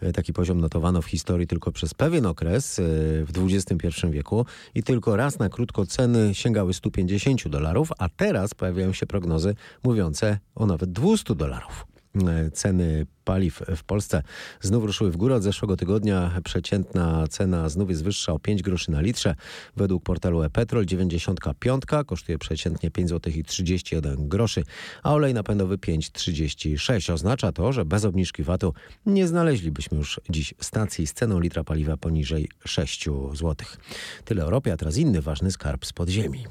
E, 0.00 0.12
taki 0.12 0.32
poziom 0.32 0.60
notowano 0.60 1.02
w 1.02 1.06
historii 1.06 1.46
tylko 1.46 1.72
przez 1.72 1.94
pewien 1.94 2.26
okres 2.26 2.78
e, 2.78 2.82
w 3.24 3.30
XXI 3.36 4.06
wieku 4.10 4.46
i 4.74 4.82
tylko 4.82 5.16
raz 5.16 5.38
na 5.38 5.48
krótko 5.48 5.86
ceny 5.86 6.34
sięgały 6.34 6.74
150 6.74 7.48
dolarów, 7.48 7.88
a 7.98 8.08
teraz 8.08 8.54
pojawiają 8.54 8.92
się 8.92 9.06
prognozy 9.06 9.54
mówiące 9.84 10.38
o 10.54 10.66
nawet 10.66 10.92
200 10.92 11.34
dolarów. 11.34 11.91
E, 12.14 12.50
ceny 12.50 13.06
paliw 13.24 13.62
w 13.76 13.84
Polsce 13.84 14.22
znów 14.60 14.84
ruszyły 14.84 15.10
w 15.10 15.16
górę. 15.16 15.34
Od 15.34 15.42
zeszłego 15.42 15.76
tygodnia 15.76 16.40
przeciętna 16.44 17.28
cena 17.28 17.68
znów 17.68 17.90
jest 17.90 18.04
wyższa 18.04 18.32
o 18.32 18.38
5 18.38 18.62
groszy 18.62 18.90
na 18.90 19.00
litrze. 19.00 19.34
Według 19.76 20.02
portalu 20.02 20.42
e-Petrol 20.42 20.86
95 20.86 21.84
kosztuje 22.06 22.38
przeciętnie 22.38 22.90
5 22.90 23.08
zł 23.08 23.32
i 23.36 23.44
31 23.44 24.28
groszy, 24.28 24.64
a 25.02 25.12
olej 25.12 25.34
napędowy 25.34 25.78
5,36. 25.78 27.12
Oznacza 27.12 27.52
to, 27.52 27.72
że 27.72 27.84
bez 27.84 28.04
obniżki 28.04 28.42
VAT-u 28.42 28.74
nie 29.06 29.28
znaleźlibyśmy 29.28 29.98
już 29.98 30.20
dziś 30.30 30.54
stacji 30.60 31.06
z 31.06 31.12
ceną 31.12 31.40
litra 31.40 31.64
paliwa 31.64 31.96
poniżej 31.96 32.48
6 32.64 33.04
zł. 33.32 33.56
Tyle 34.24 34.42
Europie, 34.42 34.72
a 34.72 34.76
teraz 34.76 34.96
inny 34.96 35.22
ważny 35.22 35.50
skarb 35.50 35.86
z 35.86 35.92
podziemi. 35.92 36.44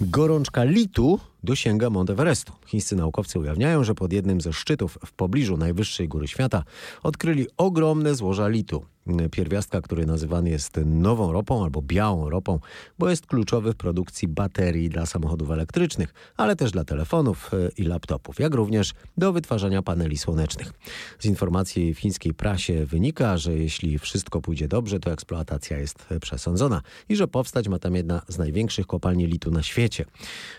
Gorączka 0.00 0.64
litu 0.64 1.20
dosięga 1.42 1.90
Mount 1.90 2.10
Everestu. 2.10 2.52
Chińscy 2.66 2.96
naukowcy 2.96 3.38
ujawniają, 3.38 3.84
że 3.84 3.94
pod 3.94 4.12
jednym 4.12 4.40
ze 4.40 4.52
szczytów 4.52 4.98
w 5.06 5.12
pobliżu 5.12 5.56
najwyższej 5.56 6.08
góry 6.08 6.28
świata 6.28 6.64
odkryli 7.02 7.46
ogromne 7.56 8.14
złoża 8.14 8.48
litu. 8.48 8.84
Pierwiastka, 9.30 9.80
który 9.80 10.06
nazywany 10.06 10.50
jest 10.50 10.80
nową 10.84 11.32
ropą 11.32 11.64
albo 11.64 11.82
białą 11.82 12.30
ropą, 12.30 12.58
bo 12.98 13.10
jest 13.10 13.26
kluczowy 13.26 13.72
w 13.72 13.76
produkcji 13.76 14.28
baterii 14.28 14.88
dla 14.88 15.06
samochodów 15.06 15.50
elektrycznych, 15.50 16.14
ale 16.36 16.56
też 16.56 16.70
dla 16.70 16.84
telefonów 16.84 17.50
e, 17.54 17.68
i 17.76 17.82
laptopów, 17.82 18.38
jak 18.38 18.54
również 18.54 18.92
do 19.16 19.32
wytwarzania 19.32 19.82
paneli 19.82 20.18
słonecznych. 20.18 20.72
Z 21.18 21.24
informacji 21.24 21.94
w 21.94 21.98
chińskiej 21.98 22.34
prasie 22.34 22.86
wynika, 22.86 23.38
że 23.38 23.54
jeśli 23.54 23.98
wszystko 23.98 24.40
pójdzie 24.40 24.68
dobrze, 24.68 25.00
to 25.00 25.12
eksploatacja 25.12 25.78
jest 25.78 26.06
przesądzona 26.20 26.82
i 27.08 27.16
że 27.16 27.28
powstać 27.28 27.68
ma 27.68 27.78
tam 27.78 27.94
jedna 27.94 28.22
z 28.28 28.38
największych 28.38 28.86
kopalni 28.86 29.26
litu 29.26 29.50
na 29.50 29.62
świecie. 29.62 30.04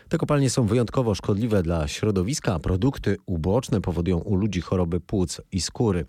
Te 0.10 0.18
kopalnie 0.18 0.50
są 0.50 0.68
wyjątkowo 0.80 1.16
szkodliwe 1.16 1.64
dla 1.64 1.88
środowiska, 1.88 2.54
a 2.54 2.60
produkty 2.60 3.18
uboczne 3.26 3.82
powodują 3.82 4.18
u 4.18 4.36
ludzi 4.36 4.62
choroby 4.62 5.00
płuc 5.00 5.42
i 5.52 5.62
skóry. 5.62 6.06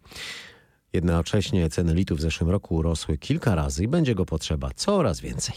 Jednocześnie 0.93 1.71
ceny 1.71 1.95
litu 1.95 2.17
w 2.17 2.21
zeszłym 2.21 2.51
roku 2.51 2.83
rosły 2.83 3.19
kilka 3.19 3.55
razy 3.55 3.85
i 3.85 3.89
będzie 3.89 4.15
go 4.15 4.27
potrzeba 4.27 4.71
coraz 4.75 5.21
więcej. 5.21 5.55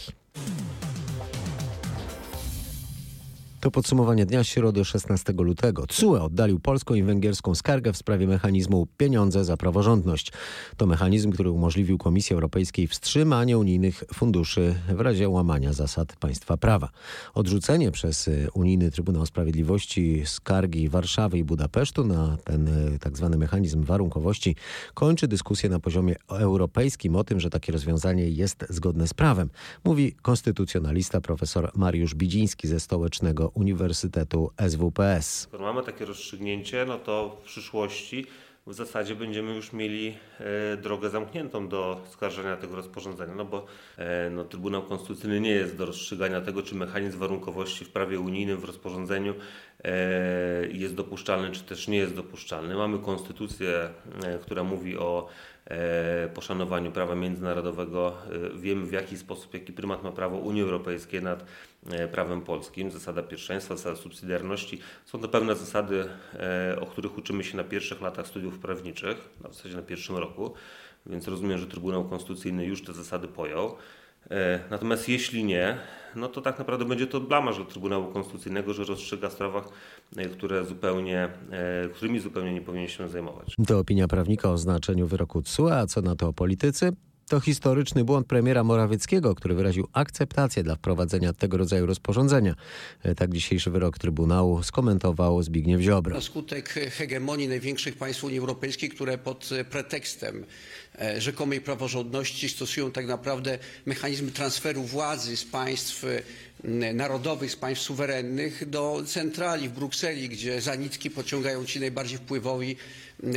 To 3.63 3.71
podsumowanie 3.71 4.25
dnia 4.25 4.43
środy 4.43 4.85
16 4.85 5.33
lutego. 5.33 5.85
CUE 5.87 6.15
oddalił 6.15 6.59
polską 6.59 6.93
i 6.93 7.03
węgierską 7.03 7.55
skargę 7.55 7.93
w 7.93 7.97
sprawie 7.97 8.27
mechanizmu 8.27 8.87
pieniądze 8.97 9.45
za 9.45 9.57
praworządność. 9.57 10.31
To 10.77 10.85
mechanizm, 10.85 11.31
który 11.31 11.51
umożliwił 11.51 11.97
Komisji 11.97 12.33
Europejskiej 12.33 12.87
wstrzymanie 12.87 13.57
unijnych 13.57 14.03
funduszy 14.13 14.75
w 14.89 14.99
razie 14.99 15.29
łamania 15.29 15.73
zasad 15.73 16.15
państwa 16.15 16.57
prawa. 16.57 16.89
Odrzucenie 17.33 17.91
przez 17.91 18.29
Unijny 18.53 18.91
Trybunał 18.91 19.25
Sprawiedliwości 19.25 20.23
skargi 20.25 20.89
Warszawy 20.89 21.37
i 21.37 21.43
Budapesztu 21.43 22.03
na 22.03 22.37
ten 22.43 22.69
tak 22.99 23.17
zwany 23.17 23.37
mechanizm 23.37 23.83
warunkowości 23.83 24.55
kończy 24.93 25.27
dyskusję 25.27 25.69
na 25.69 25.79
poziomie 25.79 26.15
europejskim 26.29 27.15
o 27.15 27.23
tym, 27.23 27.39
że 27.39 27.49
takie 27.49 27.71
rozwiązanie 27.71 28.29
jest 28.29 28.65
zgodne 28.69 29.07
z 29.07 29.13
prawem. 29.13 29.49
Mówi 29.83 30.15
konstytucjonalista 30.21 31.21
profesor 31.21 31.71
Mariusz 31.75 32.15
Bidziński 32.15 32.67
ze 32.67 32.79
Stołecznego 32.79 33.52
Uniwersytetu 33.53 34.51
SWPS. 34.69 35.41
Skoro 35.41 35.63
mamy 35.63 35.83
takie 35.83 36.05
rozstrzygnięcie, 36.05 36.85
no 36.85 36.99
to 36.99 37.37
w 37.41 37.45
przyszłości 37.45 38.25
w 38.67 38.73
zasadzie 38.73 39.15
będziemy 39.15 39.55
już 39.55 39.73
mieli 39.73 40.17
e, 40.39 40.77
drogę 40.77 41.09
zamkniętą 41.09 41.67
do 41.67 42.01
skarżenia 42.09 42.57
tego 42.57 42.75
rozporządzenia, 42.75 43.35
no 43.35 43.45
bo 43.45 43.65
e, 43.97 44.29
no, 44.29 44.43
Trybunał 44.43 44.83
Konstytucyjny 44.83 45.39
nie 45.39 45.51
jest 45.51 45.77
do 45.77 45.85
rozstrzygania 45.85 46.41
tego, 46.41 46.63
czy 46.63 46.75
mechanizm 46.75 47.19
warunkowości 47.19 47.85
w 47.85 47.89
prawie 47.89 48.19
unijnym, 48.19 48.57
w 48.57 48.63
rozporządzeniu 48.63 49.33
e, 49.83 49.91
jest 50.67 50.95
dopuszczalny, 50.95 51.51
czy 51.51 51.63
też 51.63 51.87
nie 51.87 51.97
jest 51.97 52.15
dopuszczalny. 52.15 52.75
Mamy 52.75 52.99
konstytucję, 52.99 53.89
która 54.41 54.63
mówi 54.63 54.97
o 54.97 55.27
poszanowaniu 56.33 56.91
prawa 56.91 57.15
międzynarodowego. 57.15 58.13
Wiemy 58.55 58.85
w 58.85 58.91
jaki 58.91 59.17
sposób, 59.17 59.53
jaki 59.53 59.73
prymat 59.73 60.03
ma 60.03 60.11
prawo 60.11 60.37
Unii 60.37 60.61
Europejskiej 60.61 61.21
nad 61.21 61.45
prawem 62.11 62.41
polskim, 62.41 62.91
zasada 62.91 63.23
pierwszeństwa, 63.23 63.75
zasada 63.75 63.95
subsydiarności. 63.95 64.79
Są 65.05 65.19
to 65.19 65.27
pewne 65.27 65.55
zasady, 65.55 66.05
e, 66.33 66.77
o 66.81 66.85
których 66.85 67.17
uczymy 67.17 67.43
się 67.43 67.57
na 67.57 67.63
pierwszych 67.63 68.01
latach 68.01 68.27
studiów 68.27 68.59
prawniczych, 68.59 69.17
w 69.49 69.55
zasadzie 69.55 69.75
na 69.75 69.81
pierwszym 69.81 70.17
roku, 70.17 70.53
więc 71.05 71.27
rozumiem, 71.27 71.57
że 71.57 71.67
Trybunał 71.67 72.09
Konstytucyjny 72.09 72.65
już 72.65 72.83
te 72.83 72.93
zasady 72.93 73.27
pojął. 73.27 73.75
E, 74.31 74.59
natomiast 74.69 75.09
jeśli 75.09 75.43
nie, 75.43 75.77
no 76.15 76.27
to 76.27 76.41
tak 76.41 76.59
naprawdę 76.59 76.85
będzie 76.85 77.07
to 77.07 77.19
blamaż 77.19 77.55
dla 77.55 77.65
Trybunału 77.65 78.11
Konstytucyjnego, 78.11 78.73
że 78.73 78.83
rozstrzyga 78.83 79.29
w 79.29 79.33
sprawach, 79.33 79.69
które 80.33 80.65
zupełnie, 80.65 81.29
którymi 81.93 82.19
zupełnie 82.19 82.53
nie 82.53 82.61
powinien 82.61 82.87
się 82.87 83.09
zajmować. 83.09 83.55
To 83.67 83.79
opinia 83.79 84.07
prawnika 84.07 84.49
o 84.51 84.57
znaczeniu 84.57 85.07
wyroku 85.07 85.41
TSUE, 85.41 85.69
a 85.69 85.87
co 85.87 86.01
na 86.01 86.15
to 86.15 86.33
politycy? 86.33 86.91
To 87.27 87.39
historyczny 87.39 88.03
błąd 88.03 88.27
premiera 88.27 88.63
Morawieckiego, 88.63 89.35
który 89.35 89.55
wyraził 89.55 89.87
akceptację 89.93 90.63
dla 90.63 90.75
wprowadzenia 90.75 91.33
tego 91.33 91.57
rodzaju 91.57 91.85
rozporządzenia. 91.85 92.55
E, 93.03 93.15
tak 93.15 93.33
dzisiejszy 93.33 93.71
wyrok 93.71 93.97
Trybunału 93.97 94.63
skomentował 94.63 95.43
Zbigniew 95.43 95.81
Ziobro. 95.81 96.15
Na 96.15 96.21
skutek 96.21 96.69
hegemonii 96.69 97.47
największych 97.47 97.97
państw 97.97 98.23
Unii 98.23 98.39
Europejskiej, 98.39 98.89
które 98.89 99.17
pod 99.17 99.49
pretekstem 99.69 100.45
e, 101.01 101.21
rzekomej 101.21 101.61
praworządności 101.61 102.49
stosują 102.49 102.91
tak 102.91 103.07
naprawdę 103.07 103.59
mechanizmy 103.85 104.31
transferu 104.31 104.83
władzy 104.83 105.37
z 105.37 105.45
państw 105.45 106.05
narodowych, 106.93 107.51
z 107.51 107.55
państw 107.55 107.85
suwerennych 107.85 108.69
do 108.69 109.03
centrali 109.05 109.69
w 109.69 109.71
Brukseli, 109.71 110.29
gdzie 110.29 110.61
za 110.61 110.75
nitki 110.75 111.09
pociągają 111.09 111.65
ci 111.65 111.79
najbardziej 111.79 112.17
wpływowi, 112.17 112.75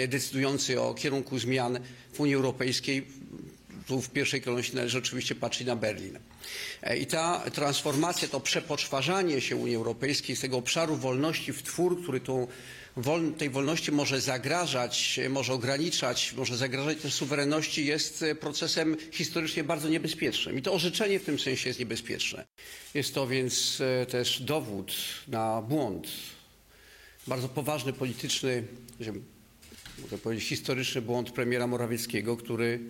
decydujący 0.08 0.80
o 0.80 0.94
kierunku 0.94 1.38
zmian 1.38 1.78
w 2.12 2.20
Unii 2.20 2.34
Europejskiej 2.34 3.06
Tu 3.86 4.02
w 4.02 4.10
pierwszej 4.10 4.42
kolejności 4.42 4.76
należy 4.76 4.98
oczywiście 4.98 5.34
patrzeć 5.34 5.66
na 5.66 5.76
Berlin. 5.76 6.18
I 7.00 7.06
ta 7.06 7.50
transformacja, 7.50 8.28
to 8.28 8.40
przepoczwarzanie 8.40 9.40
się 9.40 9.56
Unii 9.56 9.76
Europejskiej 9.76 10.36
z 10.36 10.40
tego 10.40 10.56
obszaru 10.56 10.96
wolności 10.96 11.52
w 11.52 11.62
twór, 11.62 12.02
który 12.02 12.20
tą 12.20 12.46
wol, 12.96 13.32
tej 13.32 13.50
wolności 13.50 13.92
może 13.92 14.20
zagrażać, 14.20 15.20
może 15.30 15.52
ograniczać, 15.52 16.34
może 16.36 16.56
zagrażać 16.56 16.98
też 16.98 17.14
suwerenności, 17.14 17.86
jest 17.86 18.24
procesem 18.40 18.96
historycznie 19.12 19.64
bardzo 19.64 19.88
niebezpiecznym. 19.88 20.58
I 20.58 20.62
to 20.62 20.72
orzeczenie 20.72 21.18
w 21.20 21.24
tym 21.24 21.38
sensie 21.38 21.68
jest 21.68 21.80
niebezpieczne. 21.80 22.44
Jest 22.94 23.14
to 23.14 23.26
więc 23.26 23.82
też 24.08 24.42
dowód 24.42 24.92
na 25.28 25.62
błąd, 25.62 26.08
bardzo 27.26 27.48
poważny 27.48 27.92
polityczny, 27.92 28.62
mogę 30.02 30.18
powiedzieć 30.18 30.48
historyczny 30.48 31.02
błąd 31.02 31.30
premiera 31.30 31.66
Morawieckiego, 31.66 32.36
który 32.36 32.80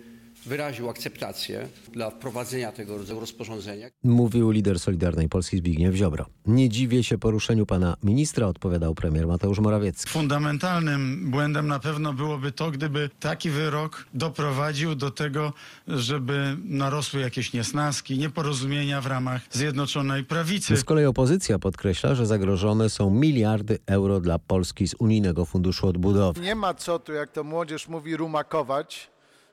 wyraził 0.47 0.89
akceptację 0.89 1.67
dla 1.91 2.09
wprowadzenia 2.09 2.71
tego 2.71 2.97
rodzaju 2.97 3.19
rozporządzenia. 3.19 3.87
Mówił 4.03 4.51
lider 4.51 4.79
Solidarnej 4.79 5.29
Polski 5.29 5.57
Zbigniew 5.57 5.95
Ziobro. 5.95 6.25
Nie 6.45 6.69
dziwię 6.69 7.03
się 7.03 7.17
poruszeniu 7.17 7.65
pana 7.65 7.97
ministra, 8.03 8.47
odpowiadał 8.47 8.95
premier 8.95 9.27
Mateusz 9.27 9.59
Morawiecki. 9.59 10.09
Fundamentalnym 10.09 11.31
błędem 11.31 11.67
na 11.67 11.79
pewno 11.79 12.13
byłoby 12.13 12.51
to, 12.51 12.71
gdyby 12.71 13.09
taki 13.19 13.49
wyrok 13.49 14.05
doprowadził 14.13 14.95
do 14.95 15.11
tego, 15.11 15.53
żeby 15.87 16.57
narosły 16.63 17.21
jakieś 17.21 17.53
niesnaski, 17.53 18.17
nieporozumienia 18.17 19.01
w 19.01 19.05
ramach 19.05 19.41
Zjednoczonej 19.51 20.23
Prawicy. 20.23 20.77
Z 20.77 20.83
kolei 20.83 21.05
opozycja 21.05 21.59
podkreśla, 21.59 22.15
że 22.15 22.25
zagrożone 22.25 22.89
są 22.89 23.09
miliardy 23.09 23.79
euro 23.85 24.19
dla 24.19 24.39
Polski 24.39 24.87
z 24.87 24.95
Unijnego 24.99 25.45
Funduszu 25.45 25.87
Odbudowy. 25.87 26.41
Nie 26.41 26.55
ma 26.55 26.73
co 26.73 26.99
tu, 26.99 27.13
jak 27.13 27.31
to 27.31 27.43
młodzież 27.43 27.87
mówi, 27.87 28.17
rumakować 28.17 29.09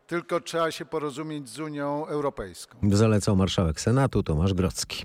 tylko 0.07 0.41
trzeba 0.41 0.71
się 0.71 0.85
porozumieć 0.85 1.49
z 1.49 1.59
Unią 1.59 2.07
Europejską. 2.07 2.79
Zalecał 2.93 3.37
marszałek 3.37 3.81
Senatu 3.81 4.23
Tomasz 4.23 4.55
Grocki. 4.55 5.05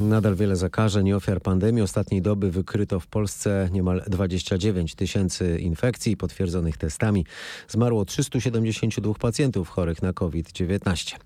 Nadal 0.00 0.34
wiele 0.34 0.56
zakażeń 0.56 1.06
i 1.06 1.14
ofiar 1.14 1.40
pandemii. 1.40 1.82
Ostatniej 1.82 2.22
doby 2.22 2.50
wykryto 2.50 3.00
w 3.00 3.06
Polsce 3.06 3.68
niemal 3.72 4.02
29 4.08 4.94
tysięcy 4.94 5.58
infekcji 5.58 6.16
potwierdzonych 6.16 6.76
testami. 6.76 7.26
Zmarło 7.68 8.04
372 8.04 9.14
pacjentów 9.14 9.68
chorych 9.68 10.02
na 10.02 10.12
COVID-19. 10.12 11.16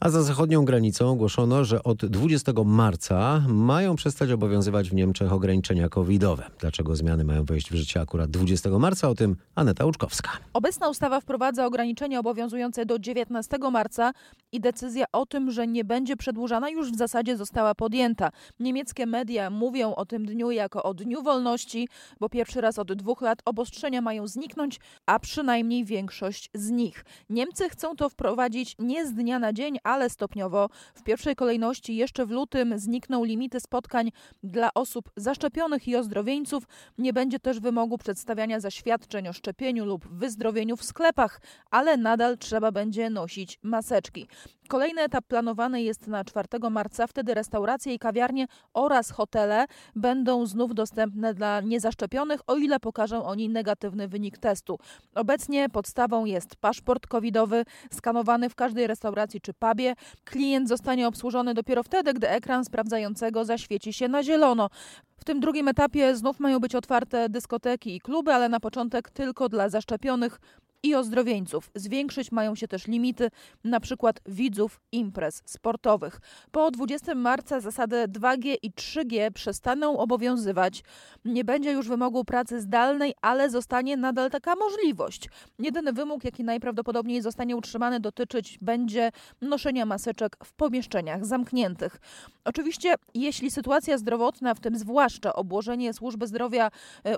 A 0.00 0.10
za 0.10 0.22
zachodnią 0.22 0.64
granicą 0.64 1.08
ogłoszono, 1.08 1.64
że 1.64 1.82
od 1.82 2.06
20 2.06 2.52
marca 2.64 3.44
mają 3.48 3.96
przestać 3.96 4.30
obowiązywać 4.30 4.90
w 4.90 4.94
Niemczech 4.94 5.32
ograniczenia 5.32 5.88
covidowe. 5.88 6.50
Dlaczego 6.58 6.96
zmiany 6.96 7.24
mają 7.24 7.44
wejść 7.44 7.70
w 7.70 7.74
życie 7.74 8.00
akurat 8.00 8.30
20 8.30 8.70
marca? 8.70 9.08
O 9.08 9.14
tym 9.14 9.36
Aneta 9.54 9.84
Łuczkowska. 9.84 10.30
Obecna 10.52 10.88
ustawa 10.88 11.20
wprowadza 11.20 11.66
ograniczenia 11.66 12.20
obowiązujące 12.20 12.86
do 12.86 12.98
19 12.98 13.58
marca 13.72 14.12
i 14.52 14.60
decyzja 14.60 15.04
o 15.12 15.26
tym, 15.26 15.50
że 15.50 15.66
nie 15.66 15.84
będzie 15.84 16.16
przedłużana 16.16 16.70
już 16.70 16.92
w 16.92 16.96
zasadzie 16.96 17.36
została 17.36 17.74
podjęta. 17.74 18.30
Niemieckie 18.60 19.06
media 19.06 19.50
mówią 19.50 19.94
o 19.94 20.06
tym 20.06 20.26
dniu 20.26 20.50
jako 20.50 20.82
o 20.82 20.94
dniu 20.94 21.22
wolności, 21.22 21.88
bo 22.20 22.28
pierwszy 22.28 22.60
raz 22.60 22.78
od 22.78 22.92
dwóch 22.92 23.20
lat 23.22 23.38
obostrzenia 23.44 24.00
mają 24.00 24.26
zniknąć, 24.26 24.80
a 25.06 25.18
przynajmniej 25.18 25.84
większość 25.84 26.50
z 26.54 26.70
nich. 26.70 27.04
Niemcy 27.30 27.68
chcą 27.68 27.96
to 27.96 28.08
wprowadzić 28.08 28.76
nie 28.78 29.06
z 29.06 29.12
dnia 29.12 29.38
na 29.38 29.52
dzień, 29.52 29.78
ale 29.90 30.10
stopniowo. 30.10 30.68
W 30.94 31.02
pierwszej 31.02 31.36
kolejności 31.36 31.96
jeszcze 31.96 32.26
w 32.26 32.30
lutym 32.30 32.78
znikną 32.78 33.24
limity 33.24 33.60
spotkań 33.60 34.10
dla 34.42 34.70
osób 34.74 35.10
zaszczepionych 35.16 35.88
i 35.88 35.96
ozdrowieńców. 35.96 36.64
Nie 36.98 37.12
będzie 37.12 37.38
też 37.38 37.60
wymogu 37.60 37.98
przedstawiania 37.98 38.60
zaświadczeń 38.60 39.28
o 39.28 39.32
szczepieniu 39.32 39.84
lub 39.84 40.08
wyzdrowieniu 40.08 40.76
w 40.76 40.84
sklepach, 40.84 41.40
ale 41.70 41.96
nadal 41.96 42.38
trzeba 42.38 42.72
będzie 42.72 43.10
nosić 43.10 43.58
maseczki. 43.62 44.26
Kolejny 44.68 45.02
etap 45.02 45.26
planowany 45.26 45.82
jest 45.82 46.06
na 46.06 46.24
4 46.24 46.48
marca. 46.70 47.06
Wtedy 47.06 47.34
restauracje 47.34 47.94
i 47.94 47.98
kawiarnie 47.98 48.46
oraz 48.74 49.10
hotele 49.10 49.66
będą 49.96 50.46
znów 50.46 50.74
dostępne 50.74 51.34
dla 51.34 51.60
niezaszczepionych, 51.60 52.40
o 52.46 52.56
ile 52.56 52.80
pokażą 52.80 53.24
oni 53.24 53.48
negatywny 53.48 54.08
wynik 54.08 54.38
testu. 54.38 54.78
Obecnie 55.14 55.68
podstawą 55.68 56.24
jest 56.24 56.56
paszport 56.56 57.06
covidowy 57.06 57.64
skanowany 57.92 58.48
w 58.48 58.54
każdej 58.54 58.86
restauracji 58.86 59.40
czy 59.40 59.54
pubie. 59.54 59.79
Klient 60.24 60.68
zostanie 60.68 61.08
obsłużony 61.08 61.54
dopiero 61.54 61.82
wtedy, 61.82 62.14
gdy 62.14 62.28
ekran 62.28 62.64
sprawdzającego 62.64 63.44
zaświeci 63.44 63.92
się 63.92 64.08
na 64.08 64.22
zielono. 64.22 64.70
W 65.16 65.24
tym 65.24 65.40
drugim 65.40 65.68
etapie 65.68 66.16
znów 66.16 66.40
mają 66.40 66.58
być 66.58 66.74
otwarte 66.74 67.28
dyskoteki 67.28 67.96
i 67.96 68.00
kluby, 68.00 68.34
ale 68.34 68.48
na 68.48 68.60
początek 68.60 69.10
tylko 69.10 69.48
dla 69.48 69.68
zaszczepionych 69.68 70.40
i 70.82 70.94
ozdrowieńców. 70.94 71.70
Zwiększyć 71.74 72.32
mają 72.32 72.54
się 72.54 72.68
też 72.68 72.86
limity 72.86 73.30
na 73.64 73.80
przykład 73.80 74.20
widzów 74.26 74.80
imprez 74.92 75.42
sportowych. 75.46 76.20
Po 76.50 76.70
20 76.70 77.14
marca 77.14 77.60
zasady 77.60 77.96
2G 78.08 78.56
i 78.62 78.70
3G 78.70 79.30
przestaną 79.30 79.98
obowiązywać. 79.98 80.82
Nie 81.24 81.44
będzie 81.44 81.72
już 81.72 81.88
wymogu 81.88 82.24
pracy 82.24 82.60
zdalnej, 82.60 83.14
ale 83.22 83.50
zostanie 83.50 83.96
nadal 83.96 84.30
taka 84.30 84.56
możliwość. 84.56 85.28
Jedyny 85.58 85.92
wymóg, 85.92 86.24
jaki 86.24 86.44
najprawdopodobniej 86.44 87.22
zostanie 87.22 87.56
utrzymany, 87.56 88.00
dotyczyć 88.00 88.58
będzie 88.62 89.10
noszenia 89.40 89.86
maseczek 89.86 90.36
w 90.44 90.52
pomieszczeniach 90.52 91.26
zamkniętych. 91.26 92.00
Oczywiście, 92.44 92.94
jeśli 93.14 93.50
sytuacja 93.50 93.98
zdrowotna, 93.98 94.54
w 94.54 94.60
tym 94.60 94.76
zwłaszcza 94.76 95.32
obłożenie 95.32 95.92
służby 95.92 96.26
zdrowia, 96.26 96.70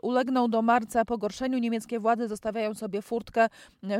ulegną 0.03 0.51
do 0.51 0.63
marca 0.63 1.05
pogorszeniu, 1.05 1.59
niemieckie 1.59 2.01
władze 2.01 2.29
zostawiają 2.29 2.75
sobie 2.75 3.03
furtkę 3.03 3.49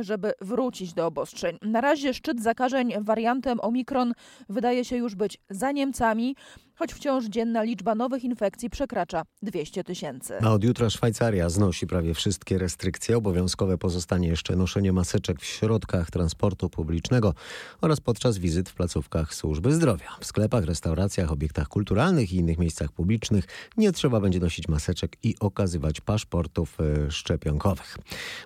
żeby 0.01 0.33
wrócić 0.41 0.93
do 0.93 1.05
obostrzeń. 1.05 1.57
Na 1.61 1.81
razie 1.81 2.13
szczyt 2.13 2.43
zakażeń 2.43 2.93
wariantem 3.01 3.59
Omikron 3.61 4.13
wydaje 4.49 4.85
się 4.85 4.97
już 4.97 5.15
być 5.15 5.37
za 5.49 5.71
Niemcami, 5.71 6.35
choć 6.75 6.93
wciąż 6.93 7.25
dzienna 7.25 7.63
liczba 7.63 7.95
nowych 7.95 8.23
infekcji 8.23 8.69
przekracza 8.69 9.23
200 9.41 9.83
tysięcy. 9.83 10.33
A 10.41 10.51
od 10.51 10.63
jutra 10.63 10.89
Szwajcaria 10.89 11.49
znosi 11.49 11.87
prawie 11.87 12.13
wszystkie 12.13 12.57
restrykcje. 12.57 13.17
Obowiązkowe 13.17 13.77
pozostanie 13.77 14.27
jeszcze 14.27 14.55
noszenie 14.55 14.93
maseczek 14.93 15.41
w 15.41 15.45
środkach 15.45 16.11
transportu 16.11 16.69
publicznego 16.69 17.33
oraz 17.81 17.99
podczas 17.99 18.37
wizyt 18.37 18.69
w 18.69 18.73
placówkach 18.73 19.33
służby 19.33 19.73
zdrowia. 19.73 20.07
W 20.19 20.25
sklepach, 20.25 20.63
restauracjach, 20.63 21.31
obiektach 21.31 21.67
kulturalnych 21.67 22.33
i 22.33 22.35
innych 22.35 22.57
miejscach 22.57 22.91
publicznych 22.91 23.45
nie 23.77 23.91
trzeba 23.91 24.19
będzie 24.19 24.39
nosić 24.39 24.67
maseczek 24.67 25.17
i 25.23 25.35
okazywać 25.39 26.01
paszportów 26.01 26.77
szczepionkowych. 27.09 27.97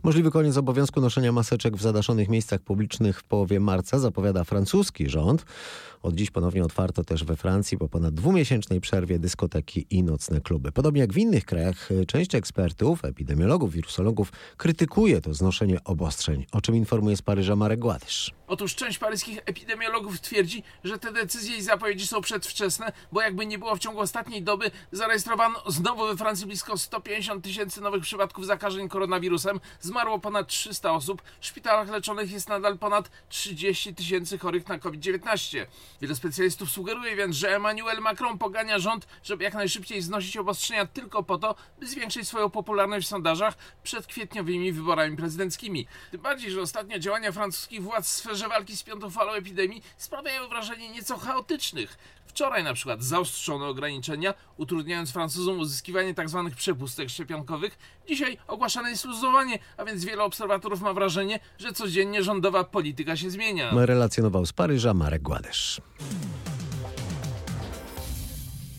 Możliwy 0.03 0.31
koniec 0.31 0.57
obowiązku 0.57 1.01
noszenia 1.01 1.31
maseczek 1.31 1.77
w 1.77 1.81
zadaszonych 1.81 2.29
miejscach 2.29 2.61
publicznych 2.61 3.19
w 3.19 3.23
połowie 3.23 3.59
marca 3.59 3.99
zapowiada 3.99 4.43
francuski 4.43 5.09
rząd. 5.09 5.45
Od 6.03 6.15
dziś 6.15 6.31
ponownie 6.31 6.63
otwarto 6.63 7.03
też 7.03 7.23
we 7.23 7.35
Francji 7.35 7.77
po 7.77 7.89
ponad 7.89 8.19
dwumiesięcznej 8.27 8.81
przerwie 8.81 9.19
dyskoteki 9.19 9.85
i 9.89 10.03
nocne 10.03 10.41
kluby. 10.41 10.71
Podobnie 10.71 11.01
jak 11.01 11.13
w 11.13 11.17
innych 11.17 11.45
krajach, 11.45 11.89
część 12.07 12.35
ekspertów, 12.35 13.05
epidemiologów, 13.05 13.73
wirusologów 13.73 14.31
krytykuje 14.57 15.21
to 15.21 15.33
znoszenie 15.33 15.83
obostrzeń, 15.83 16.45
o 16.51 16.61
czym 16.61 16.75
informuje 16.75 17.17
z 17.17 17.21
Paryża 17.21 17.55
Marek 17.55 17.79
Gładysz. 17.79 18.37
Otóż 18.47 18.75
część 18.75 18.97
paryskich 18.97 19.39
epidemiologów 19.45 20.21
twierdzi, 20.21 20.63
że 20.83 20.99
te 20.99 21.12
decyzje 21.12 21.57
i 21.57 21.62
zapowiedzi 21.62 22.07
są 22.07 22.21
przedwczesne, 22.21 22.91
bo 23.12 23.21
jakby 23.21 23.45
nie 23.45 23.57
było 23.60 23.75
w 23.75 23.79
ciągu 23.79 23.99
ostatniej 23.99 24.43
doby 24.43 24.71
zarejestrowano 24.91 25.63
znowu 25.67 26.07
we 26.07 26.17
Francji 26.17 26.45
blisko 26.45 26.77
150 26.77 27.43
tysięcy 27.43 27.81
nowych 27.81 28.03
przypadków 28.03 28.45
zakażeń 28.45 28.89
koronawirusem, 28.89 29.60
zmarło 29.79 30.19
ponad 30.19 30.47
300 30.47 30.91
osób, 30.91 31.21
w 31.39 31.45
szpitalach 31.45 31.89
leczonych 31.89 32.31
jest 32.31 32.49
nadal 32.49 32.77
ponad 32.77 33.10
30 33.29 33.95
tysięcy 33.95 34.38
chorych 34.38 34.67
na 34.67 34.79
COVID-19. 34.79 35.65
Wiele 36.01 36.15
specjalistów 36.15 36.71
sugeruje 36.71 37.15
więc, 37.15 37.36
że 37.36 37.55
Emmanuel 37.55 37.99
Macron 37.99 38.38
pogania 38.38 38.79
rząd, 38.79 39.07
żeby 39.23 39.43
jak 39.43 39.53
najszybciej 39.53 40.01
znosić 40.01 40.38
obostrzenia 40.38 40.86
tylko 40.86 41.23
po 41.23 41.38
to, 41.38 41.55
by 41.79 41.88
zwiększyć 41.88 42.27
swoją 42.27 42.49
popularność 42.49 43.07
w 43.07 43.10
sondażach 43.10 43.53
przed 43.83 44.07
kwietniowymi 44.07 44.71
wyborami 44.71 45.17
prezydenckimi. 45.17 45.88
Tym 46.12 46.21
bardziej, 46.21 46.51
że 46.51 46.62
ostatnie 46.62 46.99
działania 46.99 47.31
francuskich 47.31 47.83
władz 47.83 48.05
w 48.05 48.12
sferze 48.12 48.37
walki 48.45 48.78
z 48.78 48.84
piątą 48.84 49.10
falą 49.10 49.32
epidemii 49.32 49.82
sprawiają 49.97 50.47
wrażenie 50.47 50.89
nieco 50.89 51.17
chaotycznych. 51.17 51.97
Wczoraj 52.26 52.63
na 52.63 52.73
przykład 52.73 53.04
zaostrzono 53.04 53.67
ograniczenia, 53.67 54.34
utrudniając 54.58 55.12
Francuzom 55.12 55.60
uzyskiwanie 55.60 56.13
tzw. 56.13 56.52
przepustek 56.56 57.10
szczepionkowych. 57.10 57.78
Dzisiaj 58.08 58.38
ogłaszane 58.47 58.89
jest 58.89 59.06
luzowanie, 59.06 59.60
a 59.78 59.86
więc 59.86 60.06
wiele 60.06 60.23
obserwatorów 60.23 60.82
ma 60.82 60.93
wrażenie, 60.93 61.39
że 61.58 61.73
codziennie 61.73 62.23
rządowa 62.23 62.63
polityka 62.63 63.17
się 63.17 63.30
zmienia. 63.30 63.71
Relacjonował 63.73 64.45
z 64.45 64.54
Paryża 64.54 64.93
Marek 64.93 65.21
Gładysz. 65.21 65.82